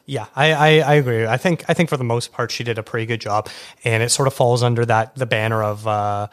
[0.08, 1.26] Yeah, I, I, I agree.
[1.28, 3.48] I think I think for the most part she did a pretty good job,
[3.86, 6.28] and it sort of falls under that the banner of uh,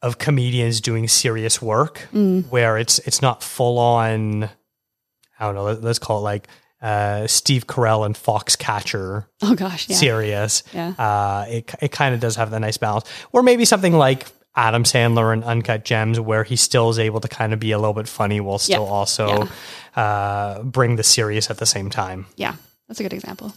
[0.00, 2.08] of comedians doing serious work,
[2.48, 4.44] where it's it's not full on.
[4.44, 5.64] I don't know.
[5.64, 6.48] Let, let's call it like
[6.80, 9.96] uh, Steve Carell and Foxcatcher Oh gosh, yeah.
[9.96, 10.62] serious.
[10.72, 10.90] Yeah.
[10.98, 14.82] Uh, it it kind of does have the nice balance, or maybe something like Adam
[14.84, 17.94] Sandler and Uncut Gems, where he still is able to kind of be a little
[17.94, 18.90] bit funny while still Yeah.
[18.90, 19.48] also
[19.96, 22.26] uh, bring the serious at the same time.
[22.36, 22.54] Yeah,
[22.88, 23.54] that's a good example.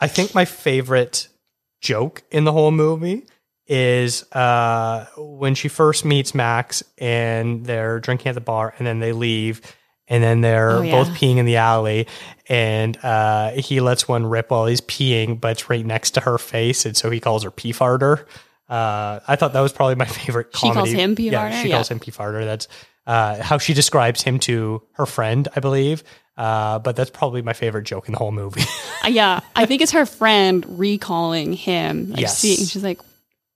[0.00, 1.28] I think my favorite
[1.82, 3.26] joke in the whole movie
[3.66, 8.98] is uh, when she first meets Max and they're drinking at the bar and then
[9.00, 9.60] they leave
[10.10, 10.90] and then they're Oh, yeah.
[10.90, 12.06] both peeing in the alley
[12.48, 16.36] and uh, he lets one rip while he's peeing, but it's right next to her
[16.36, 16.84] face.
[16.84, 18.26] And so he calls her pee farter.
[18.68, 21.62] Uh, I thought that was probably my favorite She calls him pee yeah, farter?
[21.62, 21.76] She Yeah.
[21.76, 22.44] calls him pee farter.
[22.44, 22.68] That's
[23.06, 26.02] uh, how she describes him to her friend, I believe.
[26.36, 28.62] Uh, but that's probably my favorite joke in the whole movie.
[29.02, 32.10] Uh, yeah, I think it's her friend recalling him.
[32.10, 32.38] Like Yes.
[32.38, 33.00] seeing, she's like,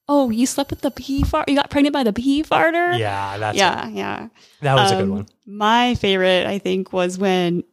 [0.08, 1.48] oh, you slept with the pea fart.
[1.48, 2.98] You got pregnant by the pea farter.
[2.98, 3.94] Yeah, that's yeah, it.
[3.94, 4.28] yeah.
[4.60, 5.26] That was a good Um, one.
[5.46, 7.64] My favorite, I think, was when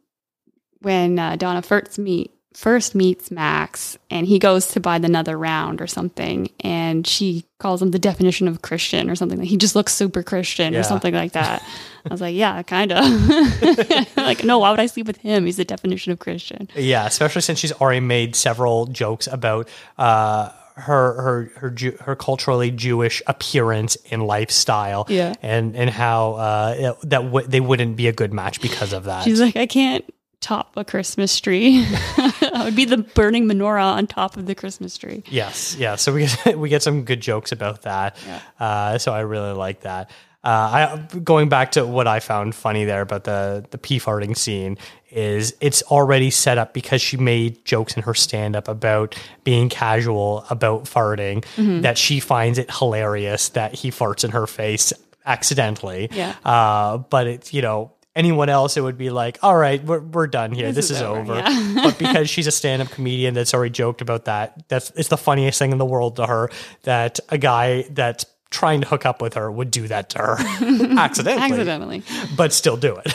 [0.80, 5.80] when uh, Donna first meet first meets Max, and he goes to buy another round
[5.80, 9.38] or something, and she calls him the definition of Christian or something.
[9.38, 10.80] Like He just looks super Christian Yeah.
[10.80, 11.62] or something like that.
[12.04, 14.16] I was like, yeah, kind of.
[14.18, 15.46] like, no, why would I sleep with him?
[15.46, 16.68] He's the definition of Christian.
[16.76, 19.66] Yeah, especially since she's already made several jokes about
[19.96, 25.06] uh, her her her Jew, her culturally Jewish appearance and lifestyle.
[25.08, 25.34] Yeah.
[25.42, 29.24] and and how uh, that w- they wouldn't be a good match because of that.
[29.24, 30.04] She's like, I can't
[30.40, 31.86] top a Christmas tree.
[32.16, 35.22] I would be the burning menorah on top of the Christmas tree.
[35.30, 35.94] Yes, yeah.
[35.96, 38.16] So we get, we get some good jokes about that.
[38.58, 40.10] Uh, so I really like that.
[40.44, 44.36] Uh, I going back to what I found funny there about the the pee farting
[44.36, 44.76] scene
[45.10, 49.68] is it's already set up because she made jokes in her stand up about being
[49.68, 51.44] casual about farting
[51.82, 54.92] that she finds it hilarious that he farts in her face
[55.26, 56.08] accidentally.
[56.10, 56.34] Yeah.
[56.44, 60.26] Uh, but it's you know anyone else it would be like all right we're, we're
[60.26, 61.74] done here this, This is, is over, over, yeah.
[61.84, 65.58] but because she's a stand-up comedian that's already joked about that that's it's the funniest
[65.58, 66.50] thing in the world to her
[66.82, 70.36] that a guy that's trying to hook up with her would do that to her
[70.98, 72.02] accidentally, Accidentally.
[72.36, 73.12] but still do it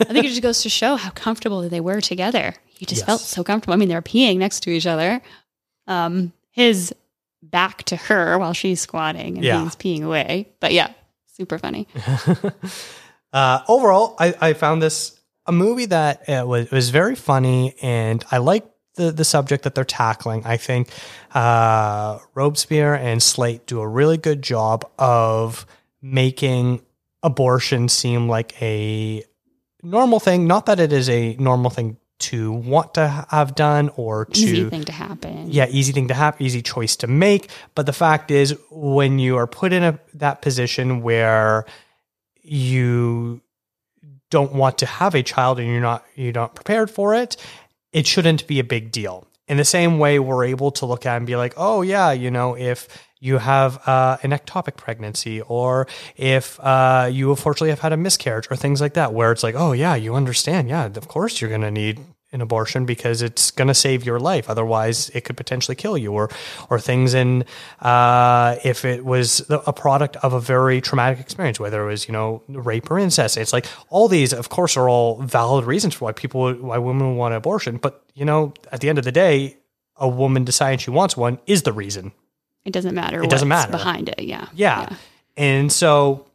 [0.00, 2.54] I think it just goes to show how comfortable they were together.
[2.66, 3.06] He just Yes.
[3.06, 3.72] felt so comfortable.
[3.72, 5.22] I mean, they were peeing next to each other.
[5.86, 6.94] Um, his
[7.42, 9.62] back to her while she's squatting and Yeah.
[9.64, 10.50] he's peeing away.
[10.60, 10.92] But yeah,
[11.32, 11.88] super funny.
[13.32, 18.24] uh, overall I, I found this a movie that uh, was, was very funny and
[18.30, 20.88] i like the, the subject that they're tackling i think
[21.34, 25.66] uh, robespierre and slate do a really good job of
[26.02, 26.80] making
[27.22, 29.24] abortion seem like a
[29.82, 34.24] normal thing not that it is a normal thing to want to have done or
[34.26, 35.50] to Easy thing to happen.
[35.50, 37.50] yeah, easy thing to have, easy choice to make.
[37.74, 41.66] But the fact is, when you are put in a that position where
[42.42, 43.42] you
[44.30, 47.36] don't want to have a child and you're not you're not prepared for it,
[47.92, 49.26] it shouldn't be a big deal.
[49.48, 52.30] In the same way, we're able to look at and be like, oh yeah, you
[52.30, 52.88] know, if
[53.20, 58.48] you have uh, an ectopic pregnancy or if uh, you unfortunately have had a miscarriage
[58.50, 61.50] or things like that, where it's like, oh yeah, you understand, yeah, of course you're
[61.50, 62.00] going to need
[62.36, 64.48] an abortion because it's going to save your life.
[64.48, 66.30] Otherwise, it could potentially kill you, or
[66.70, 67.44] or things in
[67.80, 72.06] uh, if it was the- a product of a very traumatic experience, whether it was
[72.06, 73.36] you know rape or incest.
[73.36, 77.16] It's like all these, of course, are all valid reasons for why people why women
[77.16, 77.78] want an abortion.
[77.78, 79.56] But you know, at the end of the day,
[79.96, 82.12] a woman deciding she wants one is the reason.
[82.64, 83.22] It doesn't matter.
[83.22, 83.70] It doesn't matter.
[83.72, 84.20] behind it.
[84.22, 84.48] Yeah.
[84.54, 84.94] Yeah.
[85.36, 86.26] And so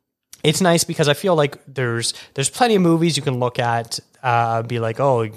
[0.44, 4.00] it's nice because I feel like there's there's plenty of movies you can look at,
[4.24, 5.30] uh, be like, oh,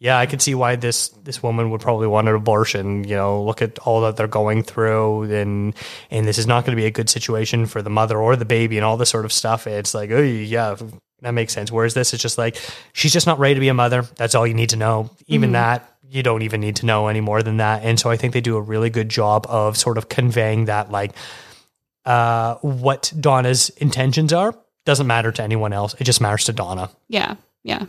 [0.00, 3.04] yeah, I can see why this this woman would probably want an abortion.
[3.04, 5.74] You know, look at all that they're going through, and
[6.10, 8.44] and this is not going to be a good situation for the mother or the
[8.44, 9.66] baby, and all this sort of stuff.
[9.66, 10.76] It's like, oh yeah,
[11.22, 11.72] that makes sense.
[11.72, 12.56] Whereas this is just like
[12.92, 14.02] she's just not ready to be a mother.
[14.16, 15.10] That's all you need to know.
[15.26, 15.94] Even that.
[16.10, 17.82] You don't even need to know any more than that.
[17.82, 20.90] And so I think they do a really good job of sort of conveying that,
[20.90, 21.12] like,
[22.06, 24.54] uh, what Donna's intentions are
[24.86, 25.94] doesn't matter to anyone else.
[25.98, 26.88] It just matters to Donna.
[27.08, 27.34] Yeah.
[27.62, 27.84] Yeah.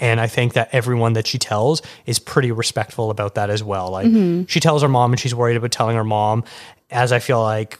[0.00, 3.90] And I think that everyone that she tells is pretty respectful about that as well.
[3.90, 4.06] Like
[4.48, 6.44] she tells her mom and she's worried about telling her mom,
[6.90, 7.78] as I feel like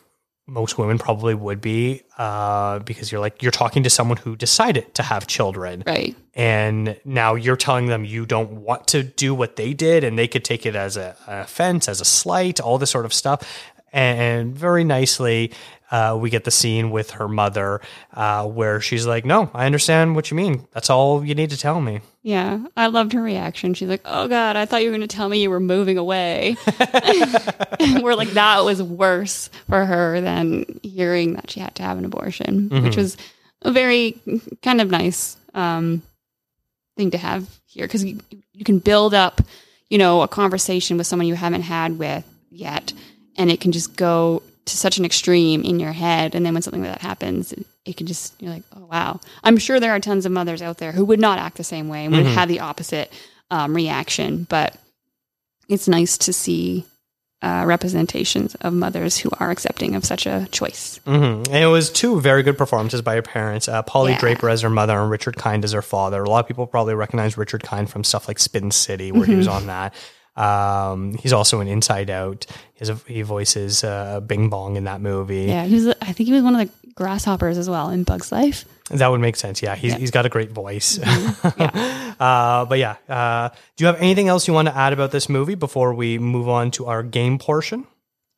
[0.49, 4.95] most women probably would be, uh, because you're like, you're talking to someone who decided
[4.95, 5.85] to have children.
[5.87, 6.17] Right.
[6.35, 10.27] And now you're telling them you don't want to do what they did, and they
[10.27, 13.47] could take it as a, an offense, as a slight, all this sort of stuff.
[13.93, 15.53] And very nicely,
[15.91, 17.81] uh, we get the scene with her mother
[18.13, 20.67] uh, where she's like, No, I understand what you mean.
[20.73, 22.01] That's all you need to tell me.
[22.23, 22.67] Yeah.
[22.77, 23.73] I loved her reaction.
[23.73, 25.97] She's like, oh God, I thought you were going to tell me you were moving
[25.97, 26.57] away.
[28.03, 32.05] we're like that was worse for her than hearing that she had to have an
[32.05, 33.17] abortion, which was
[33.63, 34.21] a very
[34.63, 36.03] kind of nice um,
[36.99, 38.19] thing to have here because you,
[38.53, 39.41] you can build up,
[39.89, 42.93] you know, a conversation with someone you haven't had with yet,
[43.39, 46.35] and it can just go to such an extreme in your head.
[46.35, 49.19] And then when something like that happens, it, it can just, you're like, oh, wow.
[49.43, 51.89] I'm sure there are tons of mothers out there who would not act the same
[51.89, 53.11] way and would have the opposite
[53.51, 54.45] um, reaction.
[54.47, 54.77] But
[55.71, 56.85] it's nice to see
[57.41, 60.99] uh, representations of mothers who are accepting of such a choice.
[61.07, 61.15] hmm
[61.51, 63.69] And it was two very good performances by her parents.
[63.69, 64.19] Uh, Polly Yeah.
[64.19, 66.23] Draper as her mother and Richard Kind as her father.
[66.23, 69.37] A lot of people probably recognize Richard Kind from stuff like Spin City, where he
[69.37, 69.95] was on that.
[70.39, 72.47] Um, he's also in Inside Out.
[72.75, 75.47] He's a, he voices uh, Bing Bong in that movie.
[75.47, 75.89] Yeah, he was.
[75.89, 78.65] I think he was one of the grasshoppers as well in Bug's Life.
[78.91, 79.63] That would make sense.
[79.63, 80.99] Yeah, he's, he's got a great voice.
[81.45, 85.29] uh, but yeah, uh, do you have anything else you want to add about this
[85.29, 87.87] movie before we move on to our game portion?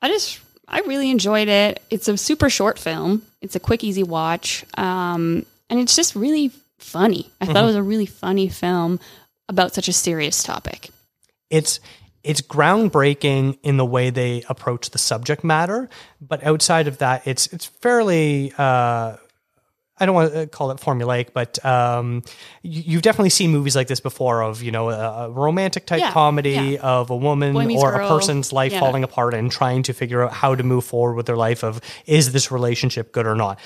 [0.03, 1.83] I just I really enjoyed it.
[1.91, 3.23] It's a super short film.
[3.43, 7.31] It's a quick, easy watch, um, and it's just really funny.
[7.41, 9.01] I thought it was a really funny film
[9.49, 10.91] about such a serious topic.
[11.51, 11.81] It's
[12.23, 15.89] it's groundbreaking in the way they approach the subject matter,
[16.21, 18.53] but outside of that, it's it's fairly.
[18.57, 19.17] Uh,
[20.03, 22.23] I don't want to call it formulaic, but um,
[22.63, 26.01] you, you've definitely seen movies like this before of you know a, a romantic type
[26.01, 26.81] Yeah, comedy yeah.
[26.81, 28.81] of a woman or a person's life Yeah.
[28.81, 31.83] falling apart and trying to figure out how to move forward with their life of
[32.07, 33.59] is this relationship good or not.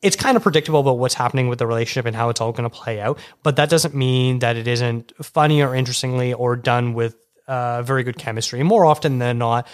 [0.00, 2.70] It's kind of predictable about what's happening with the relationship and how it's all going
[2.70, 6.94] to play out, but that doesn't mean that it isn't funny or interestingly or done
[6.94, 7.16] with
[7.50, 8.62] uh, very good chemistry.
[8.62, 9.66] More often than not,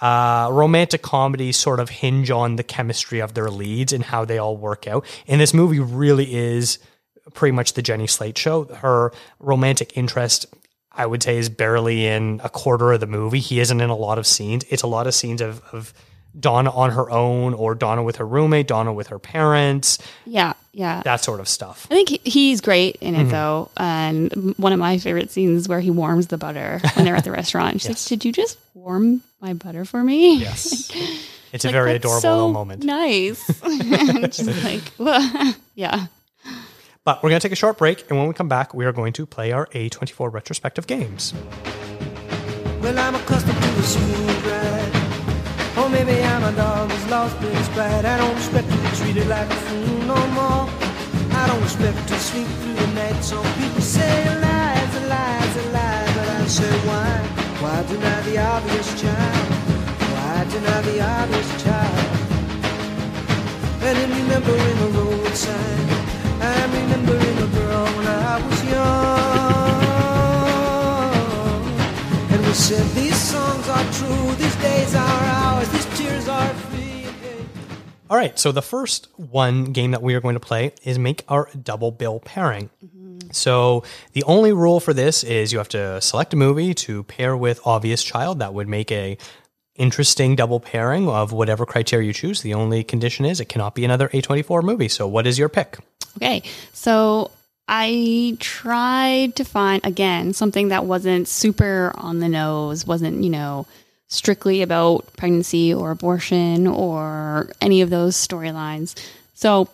[0.00, 4.38] uh, romantic comedies sort of hinge on the chemistry of their leads and how they
[4.38, 5.04] all work out.
[5.26, 6.78] And this movie really is
[7.32, 8.66] pretty much the Jenny Slate show.
[8.66, 10.46] Her romantic interest,
[10.92, 13.40] I would say, is barely in a quarter of the movie.
[13.40, 14.64] He isn't in a lot of scenes.
[14.70, 15.92] It's a lot of scenes of, of
[16.38, 21.02] Donna on her own or Donna with her roommate, Donna with her parents, Yeah, yeah.
[21.04, 21.86] that sort of stuff.
[21.90, 23.28] I think he- he's great in Mm-hmm.
[23.28, 27.04] it though, and one of my favorite scenes is where he warms the butter when
[27.06, 27.80] they're at the restaurant.
[27.80, 28.10] She's Yes.
[28.10, 30.90] like, "Did you just warm my butter for me?" Yes.
[31.54, 32.82] It's a very that's adorable so little moment.
[32.82, 33.46] Nice.
[34.26, 36.06] just like, well, yeah.
[37.04, 38.92] But we're going to take a short break, and when we come back, we are
[38.92, 41.32] going to play our A24 retrospective games.
[42.82, 42.92] Well,
[45.76, 48.04] Or maybe I'm a dog who's lost its pride.
[48.04, 50.68] I don't expect to be treated like a fool no more.
[51.40, 53.20] I don't expect to sleep through the night.
[53.22, 56.10] So people say lies, lies, lies.
[56.16, 57.12] But I say why?
[57.62, 59.48] Why deny the obvious child?
[60.12, 62.14] Why deny the obvious child?
[63.86, 65.88] And in remembering a road sign,
[66.40, 69.24] I'm remembering a girl when I was young.
[72.32, 75.43] And we said these songs are true, these days are ours,
[78.10, 81.24] All right, so the first one game that we are going to play is make
[81.28, 82.70] our double bill pairing.
[83.32, 83.82] So
[84.12, 87.60] the only rule for this is you have to select a movie to pair with
[87.64, 88.38] Obvious Child.
[88.38, 89.18] That would make a
[89.76, 92.42] interesting double pairing of whatever criteria you choose.
[92.42, 94.88] The only condition is it cannot be another A24 movie.
[94.88, 95.78] So what is your pick?
[96.18, 96.42] Okay,
[96.72, 97.32] so
[97.66, 103.66] I tried to find again something that wasn't super on the nose, wasn't you know
[104.14, 108.94] strictly about pregnancy or abortion or any of those storylines.
[109.34, 109.68] So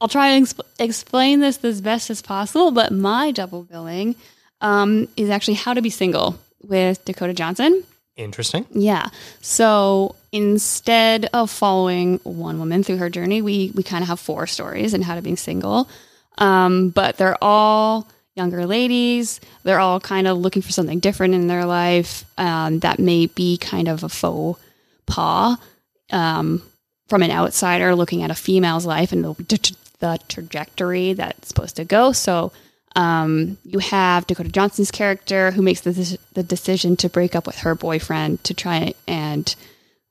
[0.00, 2.70] I'll try and exp- explain this as best as possible.
[2.70, 4.14] But my double billing
[4.60, 7.84] um, is actually How to Be Single with Dakota Johnson.
[8.16, 8.66] Interesting.
[8.72, 9.06] Yeah.
[9.40, 14.46] So instead of following one woman through her journey, we we kind of have four
[14.48, 15.88] stories in how to be single.
[16.36, 18.08] Um, but they're all
[18.38, 19.40] younger ladies.
[19.64, 23.58] They're all kind of looking for something different in their life um, that may be
[23.58, 24.58] kind of a faux
[25.06, 25.58] pas
[26.10, 26.62] um,
[27.08, 31.84] from an outsider looking at a female's life and the, the trajectory that's supposed to
[31.84, 32.12] go.
[32.12, 32.52] So
[32.96, 37.58] um, you have Dakota Johnson's character who makes the, the decision to break up with
[37.58, 39.54] her boyfriend to try and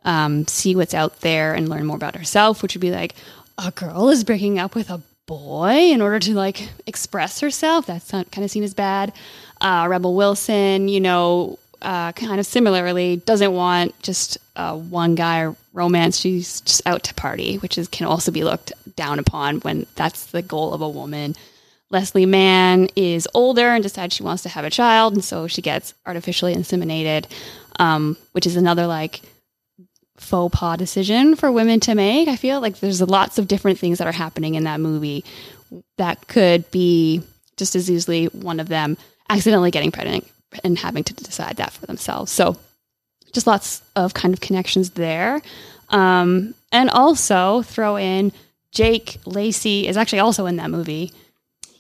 [0.06, 3.16] um, see what's out there and learn more about herself, which would be like
[3.58, 7.86] a girl is breaking up with a boy in order to like express herself.
[7.86, 9.14] That's not kind of seen as bad.
[9.62, 15.54] Uh, Rebel Wilson, you know, uh, kind of similarly doesn't want just uh, one guy
[15.74, 16.18] romance.
[16.18, 20.28] She's just out to party, which is can also be looked down upon when that's
[20.28, 21.36] the goal of a woman.
[21.90, 25.62] Leslie Mann is older and decides she wants to have a child, and so she
[25.62, 27.26] gets artificially inseminated,
[27.80, 29.22] um, which is another like
[30.18, 32.28] faux pas decision for women to make.
[32.28, 35.24] I feel like there's lots of different things that are happening in that movie
[35.98, 37.22] that could be
[37.58, 38.98] just as easily one of them
[39.30, 40.26] accidentally getting pregnant
[40.64, 42.32] and having to decide that for themselves.
[42.32, 42.58] So
[43.34, 45.42] just lots of kind of connections there.
[45.90, 48.32] Um, and also throw in
[48.72, 51.12] Jake Lacy is actually also in that movie.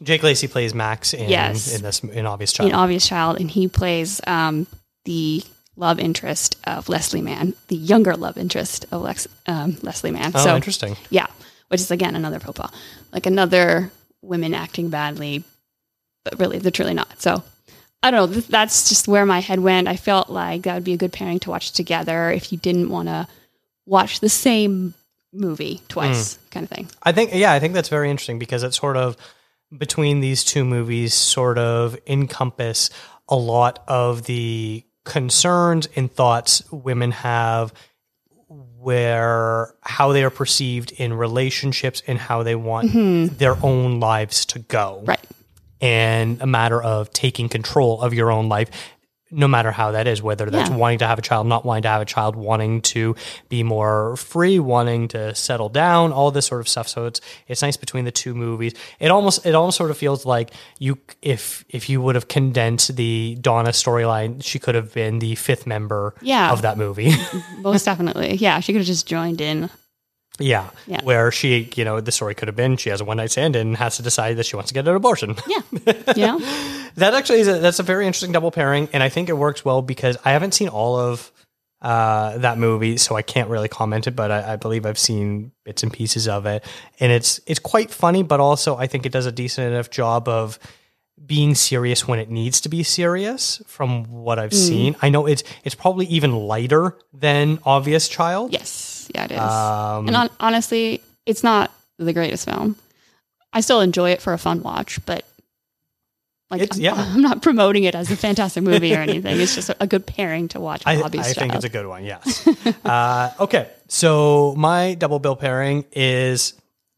[0.03, 1.73] Jake Lacy plays Max in, Yes.
[1.75, 2.69] in this in Obvious Child.
[2.69, 4.67] in Obvious Child, and he plays um,
[5.05, 5.43] the
[5.77, 10.31] love interest of Leslie Mann, the younger love interest of Lex, um, Leslie Mann.
[10.35, 10.97] oh, so, interesting.
[11.09, 11.27] yeah,
[11.69, 12.71] which is again another faux pas,
[13.13, 15.43] like another women acting badly,
[16.25, 17.21] but really they're truly not.
[17.21, 17.43] So
[18.03, 18.33] I don't know.
[18.33, 19.87] th- That's just where my head went.
[19.87, 22.89] I felt like that would be a good pairing to watch together if you didn't
[22.89, 23.27] want to
[23.85, 24.93] watch the same
[25.31, 26.89] movie twice, kind of thing.
[27.03, 29.15] I think yeah, I think that's very interesting because it's sort of
[29.77, 32.89] between these two movies sort of encompass
[33.29, 37.73] a lot of the concerns and thoughts women have
[38.47, 43.35] where how they are perceived in relationships and how they want mm-hmm.
[43.37, 45.01] their own lives to go.
[45.05, 45.19] Right.
[45.81, 48.69] And a matter of taking control of your own life
[49.31, 50.75] no matter how that is, whether that's Yeah.
[50.77, 53.15] wanting to have a child, not wanting to have a child, wanting to
[53.49, 56.87] be more free, wanting to settle down, all this sort of stuff.
[56.87, 58.73] So it's it's nice between the two movies.
[58.99, 62.95] It almost it almost sort of feels like you if if you would have condensed
[62.95, 66.51] the Donna storyline, she could have been the fifth member Yeah.
[66.51, 67.11] of that movie.
[67.59, 68.35] Most definitely.
[68.35, 69.69] Yeah, she could have just joined in.
[70.39, 70.69] Yeah.
[70.85, 71.01] Yeah.
[71.03, 73.55] Where she, you know, the story could have been she has a one night stand
[73.55, 75.35] and has to decide that she wants to get an abortion.
[75.47, 75.61] Yeah.
[76.27, 76.39] Know?
[76.95, 79.63] That actually is a, that's a very interesting double pairing, and I think it works
[79.63, 81.31] well because I haven't seen all of
[81.81, 84.15] uh, that movie, so I can't really comment it.
[84.15, 86.63] But I, I believe I've seen bits and pieces of it,
[86.99, 90.27] and it's it's quite funny, but also I think it does a decent enough job
[90.27, 90.59] of
[91.23, 93.61] being serious when it needs to be serious.
[93.67, 98.53] From what I've seen, I know it's it's probably even lighter than Obvious Child.
[98.53, 98.96] Yes.
[99.13, 99.39] Yeah, it is.
[99.39, 102.75] Um, and on, honestly, it's not the greatest film.
[103.53, 105.25] I still enjoy it for a fun watch, but
[106.49, 106.93] like I'm, yeah.
[106.95, 109.39] I'm not promoting it as a fantastic movie or anything.
[109.39, 110.83] It's just a, good pairing to watch.
[110.85, 112.03] I, I think it's a good one.
[112.03, 112.47] Yes.
[112.85, 113.69] uh, okay.
[113.87, 116.53] So my double bill pairing is.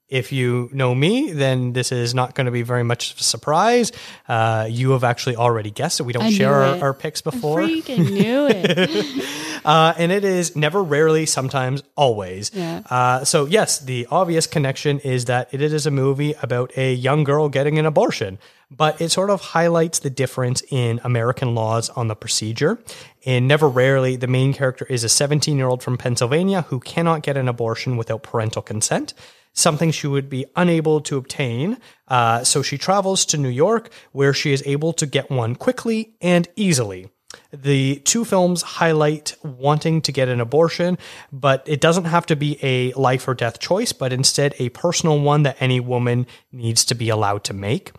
[0.07, 3.21] If you know me, then this is not going to be very much of a
[3.21, 3.91] surprise.
[4.27, 6.03] Uh, you have actually already guessed it.
[6.03, 7.61] We don't I share our, our picks before.
[7.61, 9.45] Freaking knew it.
[9.65, 12.51] Uh, and it is never, rarely, sometimes, always.
[12.53, 12.81] Yeah.
[12.89, 17.23] Uh, so, yes, the obvious connection is that it is a movie about a young
[17.23, 18.39] girl getting an abortion,
[18.71, 22.79] but it sort of highlights the difference in American laws on the procedure.
[23.25, 27.23] And never, rarely, the main character is a 17 year old from Pennsylvania who cannot
[27.23, 29.13] get an abortion without parental consent.
[29.53, 31.77] Something she would be unable to obtain.
[32.07, 36.13] Uh, so she travels to New York, where she is able to get one quickly
[36.21, 37.09] and easily.
[37.51, 40.97] The two films highlight wanting to get an abortion,
[41.31, 45.19] but it doesn't have to be a life or death choice, but instead a personal
[45.19, 47.91] one that any woman needs to be allowed to make.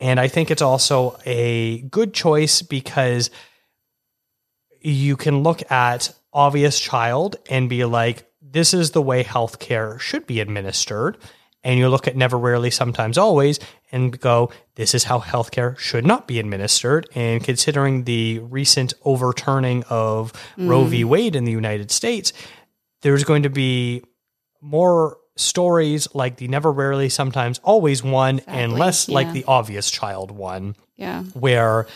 [0.00, 3.30] And I think it's also a good choice because
[4.80, 10.26] you can look at obvious child and be like, this is the way healthcare should
[10.26, 11.18] be administered.
[11.64, 13.60] And you look at never, rarely, sometimes, always,
[13.92, 17.08] and go, this is how healthcare should not be administered.
[17.14, 21.04] And considering the recent overturning of Roe v.
[21.04, 22.32] Wade in the United States,
[23.02, 24.02] there's going to be
[24.60, 29.90] more stories like the never, rarely, sometimes, always one, and Exactly, less like the obvious
[29.90, 31.22] child one yeah.
[31.34, 31.86] where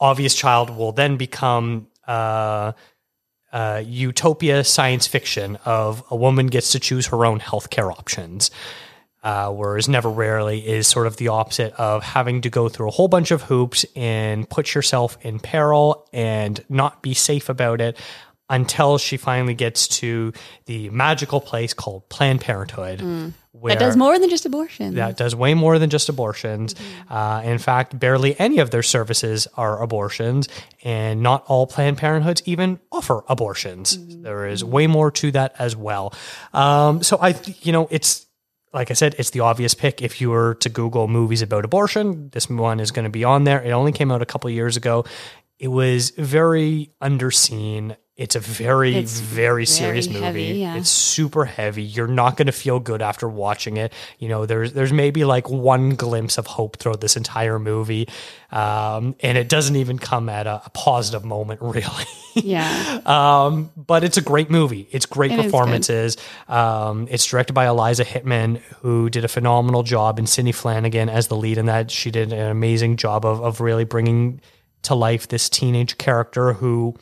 [0.00, 2.72] obvious child will then become uh,
[3.52, 8.50] uh, utopia science fiction of a woman gets to choose her own healthcare options.
[9.24, 12.90] Uh, whereas never rarely is sort of the opposite of having to go through a
[12.90, 17.98] whole bunch of hoops and put yourself in peril and not be safe about it
[18.50, 20.30] until she finally gets to
[20.66, 23.00] the magical place called Planned Parenthood.
[23.52, 24.96] Where That does more than just abortion.
[24.96, 26.74] that does way more than just abortions.
[27.08, 30.48] Uh, in fact, barely any of their services are abortions,
[30.82, 33.96] and not all Planned Parenthoods even offer abortions.
[34.22, 36.12] There is way more to that as well.
[36.52, 38.26] Um, so I, you know, it's
[38.74, 40.02] like I said, it's the obvious pick.
[40.02, 43.44] If you were to Google movies about abortion, this one is going to be on
[43.44, 43.62] there.
[43.62, 45.04] It only came out a couple years ago.
[45.58, 47.96] It was very underseen.
[48.16, 50.46] It's a very, It's very serious very movie.
[50.46, 50.76] heavy, yeah.
[50.76, 51.82] It's super heavy.
[51.82, 53.92] You're not going to feel good after watching it.
[54.20, 58.06] You know, there's there's maybe like one glimpse of hope throughout this entire movie,
[58.52, 62.04] um, and it doesn't even come at a, a positive moment, really.
[62.34, 63.00] yeah.
[63.04, 64.86] um, but it's a great movie.
[64.92, 66.16] It's great It performances.
[66.46, 71.26] Um, it's directed by Eliza Hittman, who did a phenomenal job, and Sidney Flanigan as
[71.26, 71.90] the lead in that.
[71.90, 74.40] She did an amazing job of of really bringing
[74.82, 76.94] to life this teenage character who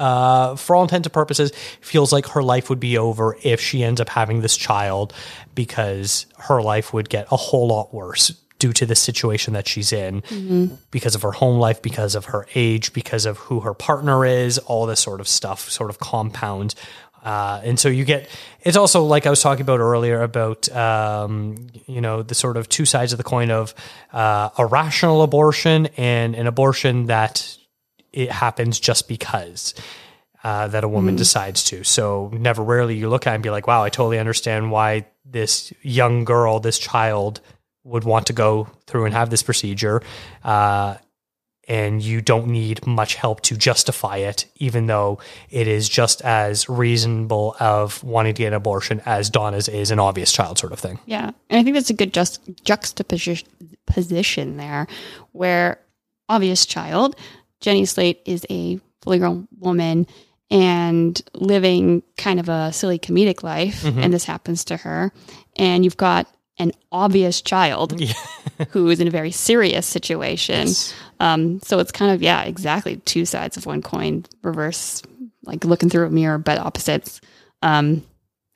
[0.00, 3.84] uh, for all intents and purposes, feels like her life would be over if she
[3.84, 5.12] ends up having this child
[5.54, 9.92] because her life would get a whole lot worse due to the situation that she's
[9.92, 10.22] in
[10.90, 14.58] because of her home life, because of her age, because of who her partner is,
[14.58, 16.74] all this sort of stuff sort of compound.
[17.22, 18.28] Uh, and so you get,
[18.62, 22.68] it's also like I was talking about earlier about, um, you know, the sort of
[22.68, 23.74] two sides of the coin of
[24.12, 27.58] uh, a rational abortion and an abortion that
[28.12, 29.74] it happens just because
[30.42, 31.84] uh, that a woman decides to.
[31.84, 35.06] So never rarely you look at it and be like, wow, I totally understand why
[35.24, 37.40] this young girl, this child
[37.84, 40.02] would want to go through and have this procedure.
[40.42, 40.96] Uh,
[41.68, 46.68] and you don't need much help to justify it, even though it is just as
[46.68, 50.80] reasonable of wanting to get an abortion as Donna's is an obvious child sort of
[50.80, 50.98] thing.
[51.06, 51.30] Yeah.
[51.48, 53.46] And I think that's a good just juxtaposition
[53.86, 54.86] position there
[55.32, 55.80] where
[56.28, 57.14] obvious child,
[57.60, 60.06] Jenny Slate is a fully grown woman
[60.50, 65.12] and living kind of a silly comedic life and this happens to her.
[65.56, 66.26] And you've got
[66.58, 68.00] an obvious child
[68.70, 70.68] who is in a very serious situation.
[71.20, 75.02] Um, so it's kind of, yeah, exactly two sides of one coin, reverse,
[75.44, 77.20] like looking through a mirror, but opposites.
[77.62, 78.00] Um,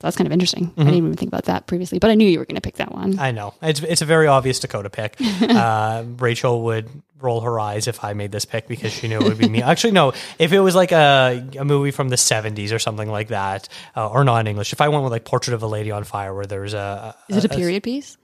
[0.01, 0.73] so that's kind of interesting.
[0.77, 2.75] I didn't even think about that previously, but I knew you were going to pick
[2.75, 3.17] that one.
[3.17, 5.15] I know it's it's a very obvious Dakota pick.
[5.41, 6.89] uh, Rachel would
[7.19, 9.61] roll her eyes if I made this pick because she knew it would be me.
[9.61, 10.13] Actually, no.
[10.39, 14.09] If it was like a, a movie from the '70s or something like that, uh,
[14.09, 16.45] or non English, if I went with like Portrait of a Lady on Fire, where
[16.45, 18.17] there's a, is it a period piece?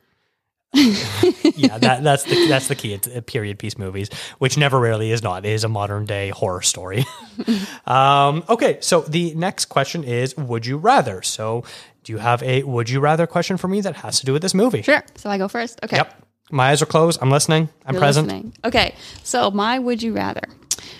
[0.73, 2.93] yeah, that, that's the that's the key.
[2.93, 5.45] It's uh, period piece movies, which never really is not.
[5.45, 7.03] It is a modern day horror story.
[7.85, 11.21] um, okay, so the next question is: Would you rather?
[11.23, 11.65] So,
[12.05, 14.41] do you have a Would you rather question for me that has to do with
[14.41, 14.81] this movie?
[14.81, 15.03] Sure.
[15.15, 15.77] So I go first.
[15.83, 15.97] Okay.
[15.97, 16.25] Yep.
[16.51, 17.19] My eyes are closed.
[17.21, 17.69] I'm listening.
[17.85, 18.27] I'm You're present.
[18.27, 18.53] listening.
[18.63, 18.95] Okay.
[19.23, 20.43] So my would you rather?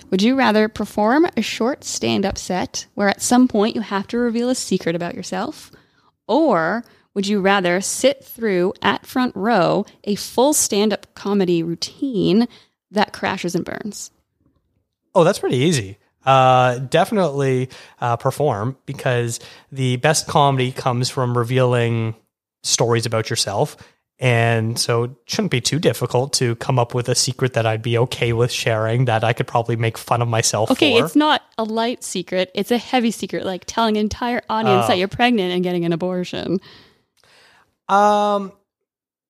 [0.10, 4.08] Would you rather perform a short stand up set where at some point you have
[4.08, 5.72] to reveal a secret about yourself?
[6.28, 6.84] Or
[7.14, 12.48] would you rather sit through at front row a full stand up comedy routine
[12.92, 14.12] that crashes and burns?
[15.16, 15.98] Oh, that's pretty easy.
[16.26, 19.40] Uh, definitely uh, perform because
[19.72, 22.16] the best comedy comes from revealing
[22.64, 23.76] stories about yourself.
[24.22, 27.82] And so it shouldn't be too difficult to come up with a secret that I'd
[27.82, 31.06] be okay with sharing that I could probably make fun of myself Okay, for.
[31.06, 34.88] it's not a light secret, it's a heavy secret, like telling an entire audience Oh.
[34.90, 36.60] that you're pregnant and getting an abortion.
[37.90, 38.52] Um,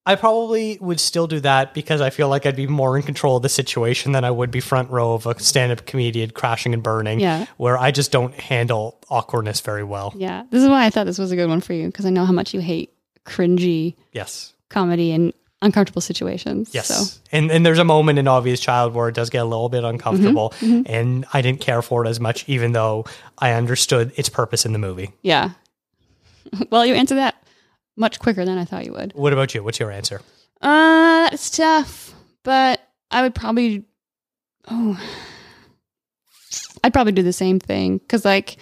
[0.06, 3.38] I probably would still do that because I feel like I'd be more in control
[3.38, 6.84] of the situation than I would be front row of a stand-up comedian crashing and
[6.84, 7.20] burning.
[7.22, 7.46] Yeah.
[7.58, 10.14] where I just don't handle awkwardness very well.
[10.18, 10.44] Yeah.
[10.50, 12.26] This is why I thought this was a good one for you because I know
[12.26, 12.92] how much you hate
[13.26, 14.54] cringy Yes.
[14.72, 16.72] Comedy in uncomfortable situations.
[16.74, 16.88] Yes.
[16.88, 19.70] So And and there's a moment in Obvious Child where it does get a little
[19.70, 23.06] bit uncomfortable Mm-hmm, and I didn't care for it as much even though
[23.38, 25.12] I understood its purpose in the movie.
[25.22, 25.52] yeah.
[26.72, 27.36] well, you answered that
[27.96, 29.14] much quicker than I thought you would.
[29.14, 29.64] What about you?
[29.64, 30.22] What's your answer?
[30.62, 32.14] Uh, that's tough,
[32.44, 33.86] but I would probably.
[34.68, 35.00] Oh,
[36.84, 38.58] I'd probably do the same thing because, like,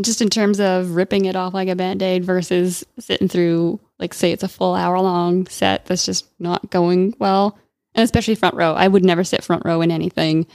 [0.00, 4.14] just in terms of ripping it off like a band aid versus sitting through, like,
[4.14, 7.58] say it's a full hour long set that's just not going well,
[7.94, 8.74] and especially front row.
[8.74, 10.46] I would never sit front row in anything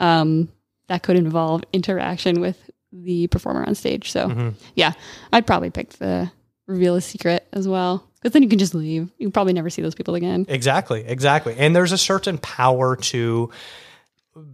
[0.00, 0.48] um,
[0.88, 4.10] that could involve interaction with the performer on stage.
[4.10, 4.92] So, yeah,
[5.32, 6.30] I'd probably pick the
[6.66, 8.06] reveal a secret as well.
[8.16, 9.10] Because then you can just leave.
[9.18, 10.46] You probably never see those people again.
[10.48, 11.56] Exactly, exactly.
[11.58, 13.50] And there's a certain power to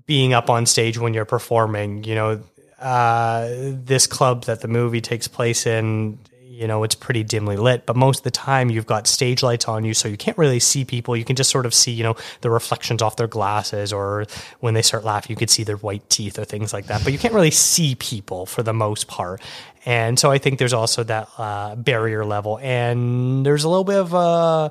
[0.07, 2.03] being up on stage when you're performing.
[2.05, 2.43] You know,
[2.81, 6.19] uh, this club that the movie takes place in,
[6.59, 9.69] you know, it's pretty dimly lit, but most of the time you've got stage lights
[9.69, 11.17] on you, so you can't really see people.
[11.17, 14.27] You can just sort of see, you know, the reflections off their glasses, or
[14.59, 17.05] when they start laughing, you could see their white teeth or things like that.
[17.05, 19.41] But you can't really see people for the most part.
[19.87, 23.99] And so I think there's also that uh, barrier level, and there's a little bit
[23.99, 24.71] of uh,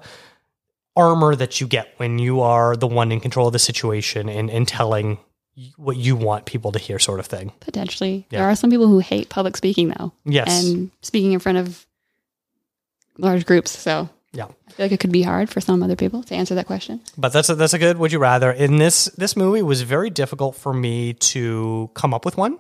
[0.97, 4.49] armor that you get when you are the one in control of the situation and,
[4.49, 5.19] and telling
[5.75, 7.51] what you want people to hear, sort of thing.
[7.61, 8.25] Potentially.
[8.29, 8.39] Yeah.
[8.39, 10.11] There are some people who hate public speaking, though.
[10.25, 10.63] Yes.
[10.65, 11.85] And speaking in front of
[13.17, 13.71] large groups.
[13.71, 14.45] So Yeah.
[14.67, 17.01] I feel like it could be hard for some other people to answer that question.
[17.17, 18.51] But that's a, that's a good would you rather.
[18.51, 22.59] In this this movie was very difficult for me to come up with one.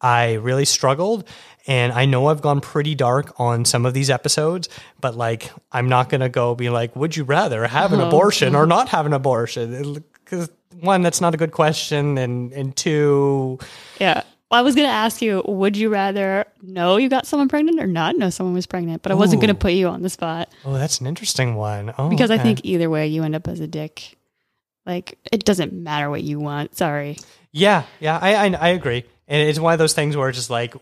[0.00, 1.28] I really struggled
[1.66, 5.90] and I know I've gone pretty dark on some of these episodes, but like I'm
[5.90, 8.88] not going to go be like would you rather have an Oh, abortion or not
[8.88, 10.02] have an abortion?
[10.30, 10.48] Cuz
[10.80, 13.58] one that's not a good question and and two
[13.98, 14.22] Yeah.
[14.50, 17.78] Well, I was going to ask you, would you rather know you got someone pregnant
[17.80, 19.00] or not know someone was pregnant?
[19.02, 21.92] But I wasn't gonna put you on the spot oh that's an interesting one.
[21.98, 24.16] Oh, because I think either way you end up as a dick.
[24.86, 26.76] Like, it doesn't matter what you want.
[26.76, 27.18] Sorry.
[27.52, 30.50] Yeah, yeah, I, I I agree, and it's one of those things where it's just
[30.50, 30.74] like,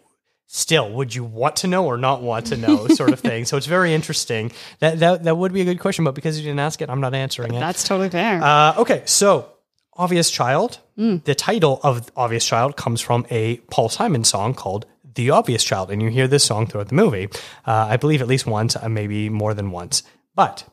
[0.49, 3.45] still, would you want to know or not want to know, sort of thing.
[3.45, 4.51] So it's very interesting.
[4.81, 7.01] That that that would be a good question, but because you didn't ask it, I'm
[7.01, 7.61] not answering it.
[7.61, 8.43] That's totally fair.
[8.43, 9.53] Uh, okay, so
[9.95, 10.81] Obvious Child.
[10.97, 14.85] The title of Obvious Child comes from a Paul Simon song called
[15.15, 17.29] The Obvious Child, and you hear this song throughout the movie.
[17.65, 20.03] Uh, I believe at least once, uh, maybe more than once.
[20.35, 20.65] But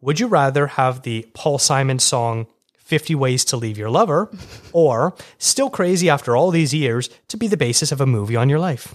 [0.00, 2.46] would you rather have the Paul Simon song
[2.84, 4.30] 50 Ways to Leave Your Lover
[4.72, 8.48] or Still Crazy After All These Years to be the basis of a movie on
[8.48, 8.94] your life?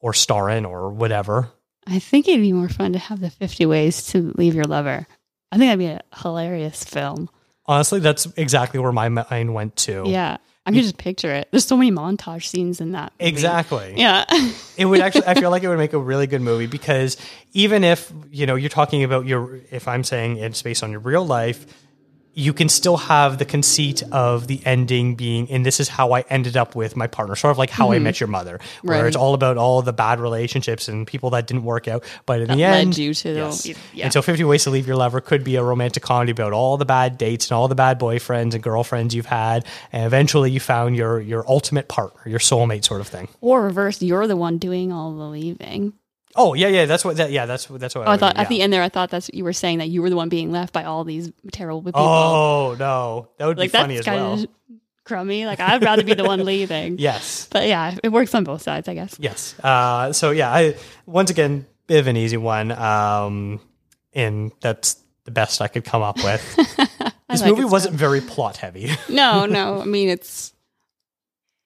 [0.00, 1.50] Or star in or whatever.
[1.86, 5.06] I think it'd be more fun to have the 50 ways to leave your lover.
[5.50, 7.28] I think that'd be a hilarious film.
[7.66, 10.04] Honestly, that's exactly where my mind went to.
[10.06, 10.38] Yeah.
[10.64, 11.48] I can just picture it.
[11.50, 13.12] There's so many montage scenes in that.
[13.18, 13.28] movie.
[13.28, 13.94] Exactly.
[13.96, 14.24] Yeah.
[14.76, 17.16] it would actually i feel like it would make a really good movie because
[17.52, 21.00] even if you know you're talking about your if i'm saying it's based on your
[21.00, 21.66] real life
[22.34, 26.24] you can still have the conceit of the ending being, and this is how I
[26.30, 28.04] ended up with my partner, sort of like how I mm-hmm.
[28.04, 29.06] met your mother, where Right.
[29.06, 32.04] it's all about all the bad relationships and people that didn't work out.
[32.24, 33.66] But in the led end, you to the- yes.
[33.92, 34.04] yeah.
[34.04, 36.76] And so 50 Ways to Leave Your Lover could be a romantic comedy about all
[36.76, 39.66] the bad dates and all the bad boyfriends and girlfriends you've had.
[39.92, 43.28] And eventually you found your, your ultimate partner, your soulmate sort of thing.
[43.40, 45.92] Or reverse, you're the one doing all the leaving.
[46.34, 46.86] Oh, yeah, yeah.
[46.86, 48.72] That's what, that, yeah, that's, that's what Oh, I would thought do, at the end
[48.72, 50.72] there, I thought that's what you were saying that you were the one being left
[50.72, 52.00] by all these terrible people.
[52.00, 53.28] Oh, no.
[53.38, 54.32] That would like be funny as kind well.
[54.34, 54.46] of
[55.04, 55.46] crummy.
[55.46, 56.98] Like I'd rather be the one leaving.
[57.02, 57.48] Yes.
[57.50, 59.16] But yeah, it works on both sides, I guess.
[59.18, 59.58] Yes.
[59.60, 60.76] Uh, so yeah, I
[61.06, 63.60] once again bit of an easy one, um,
[64.14, 66.56] and that's the best I could come up with.
[67.28, 68.90] this like movie wasn't very plot heavy.
[69.08, 69.80] No, no.
[69.82, 70.52] I mean, it's.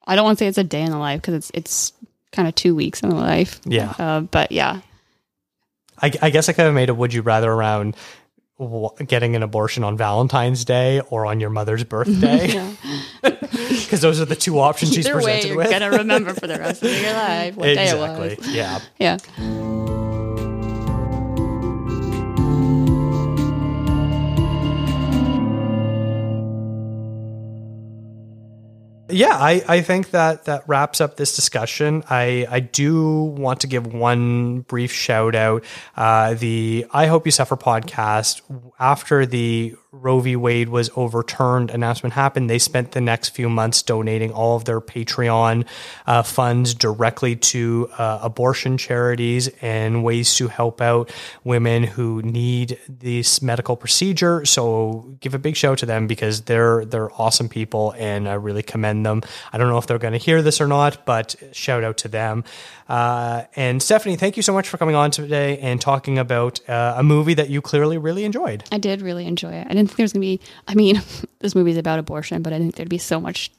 [0.06, 1.92] I don't want to say it's a day in the life because it's it's
[2.36, 3.60] kind of two weeks in the life.
[3.64, 3.92] Yeah.
[3.98, 4.80] Uh, but yeah,
[6.00, 7.96] I, I guess I could have made a would you rather around
[8.58, 12.74] w- getting an abortion on Valentine's Day or on your mother's birthday,
[13.22, 15.70] because those are the two options she's presented way, you're with.
[15.70, 18.28] gonna remember for the rest of your life what exactly.
[18.28, 18.54] day it was.
[18.54, 18.80] Yeah.
[18.98, 19.85] Yeah.
[29.16, 32.04] Yeah, I, I think that that wraps up this discussion.
[32.10, 35.64] I, I do want to give one brief shout out.
[35.96, 38.42] Uh, the I Hope You Suffer podcast,
[38.78, 40.36] after the Roe v.
[40.36, 44.80] Wade was overturned announcement happened, they spent the next few months donating all of their
[44.80, 45.66] Patreon
[46.06, 51.12] uh, funds directly to uh, abortion charities and ways to help out
[51.44, 54.44] women who need this medical procedure.
[54.44, 58.62] So give a big shout to them because they're they're awesome people and I really
[58.62, 59.22] commend them.
[59.52, 62.08] I don't know if they're going to hear this or not, but shout out to
[62.08, 62.44] them.
[62.88, 66.94] Uh, and Stephanie, thank you so much for coming on today and talking about uh,
[66.96, 68.62] a movie that you clearly really enjoyed.
[68.70, 69.66] I did really enjoy it.
[69.68, 70.40] I didn't think there was gonna be.
[70.68, 71.00] I mean,
[71.40, 73.50] this movie's about abortion, but I didn't think there'd be so much,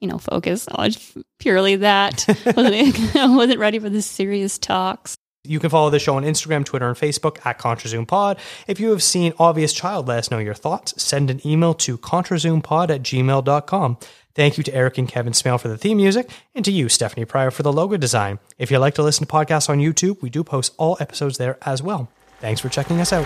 [0.00, 0.90] you know, focus on
[1.38, 2.24] purely that.
[2.56, 5.16] wasn't wasn't ready for the serious talks.
[5.46, 8.38] You can follow the show on Instagram, Twitter, and Facebook at ContraZoomPod.
[8.66, 11.00] If you have seen Obvious Child, let us know your thoughts.
[11.02, 13.98] Send an email to ContraZoomPod at gmail.com.
[14.34, 17.24] Thank you to Eric and Kevin Smale for the theme music, and to you, Stephanie
[17.24, 18.40] Pryor, for the logo design.
[18.58, 21.58] If you like to listen to podcasts on YouTube, we do post all episodes there
[21.62, 22.08] as well.
[22.40, 23.24] Thanks for checking us out.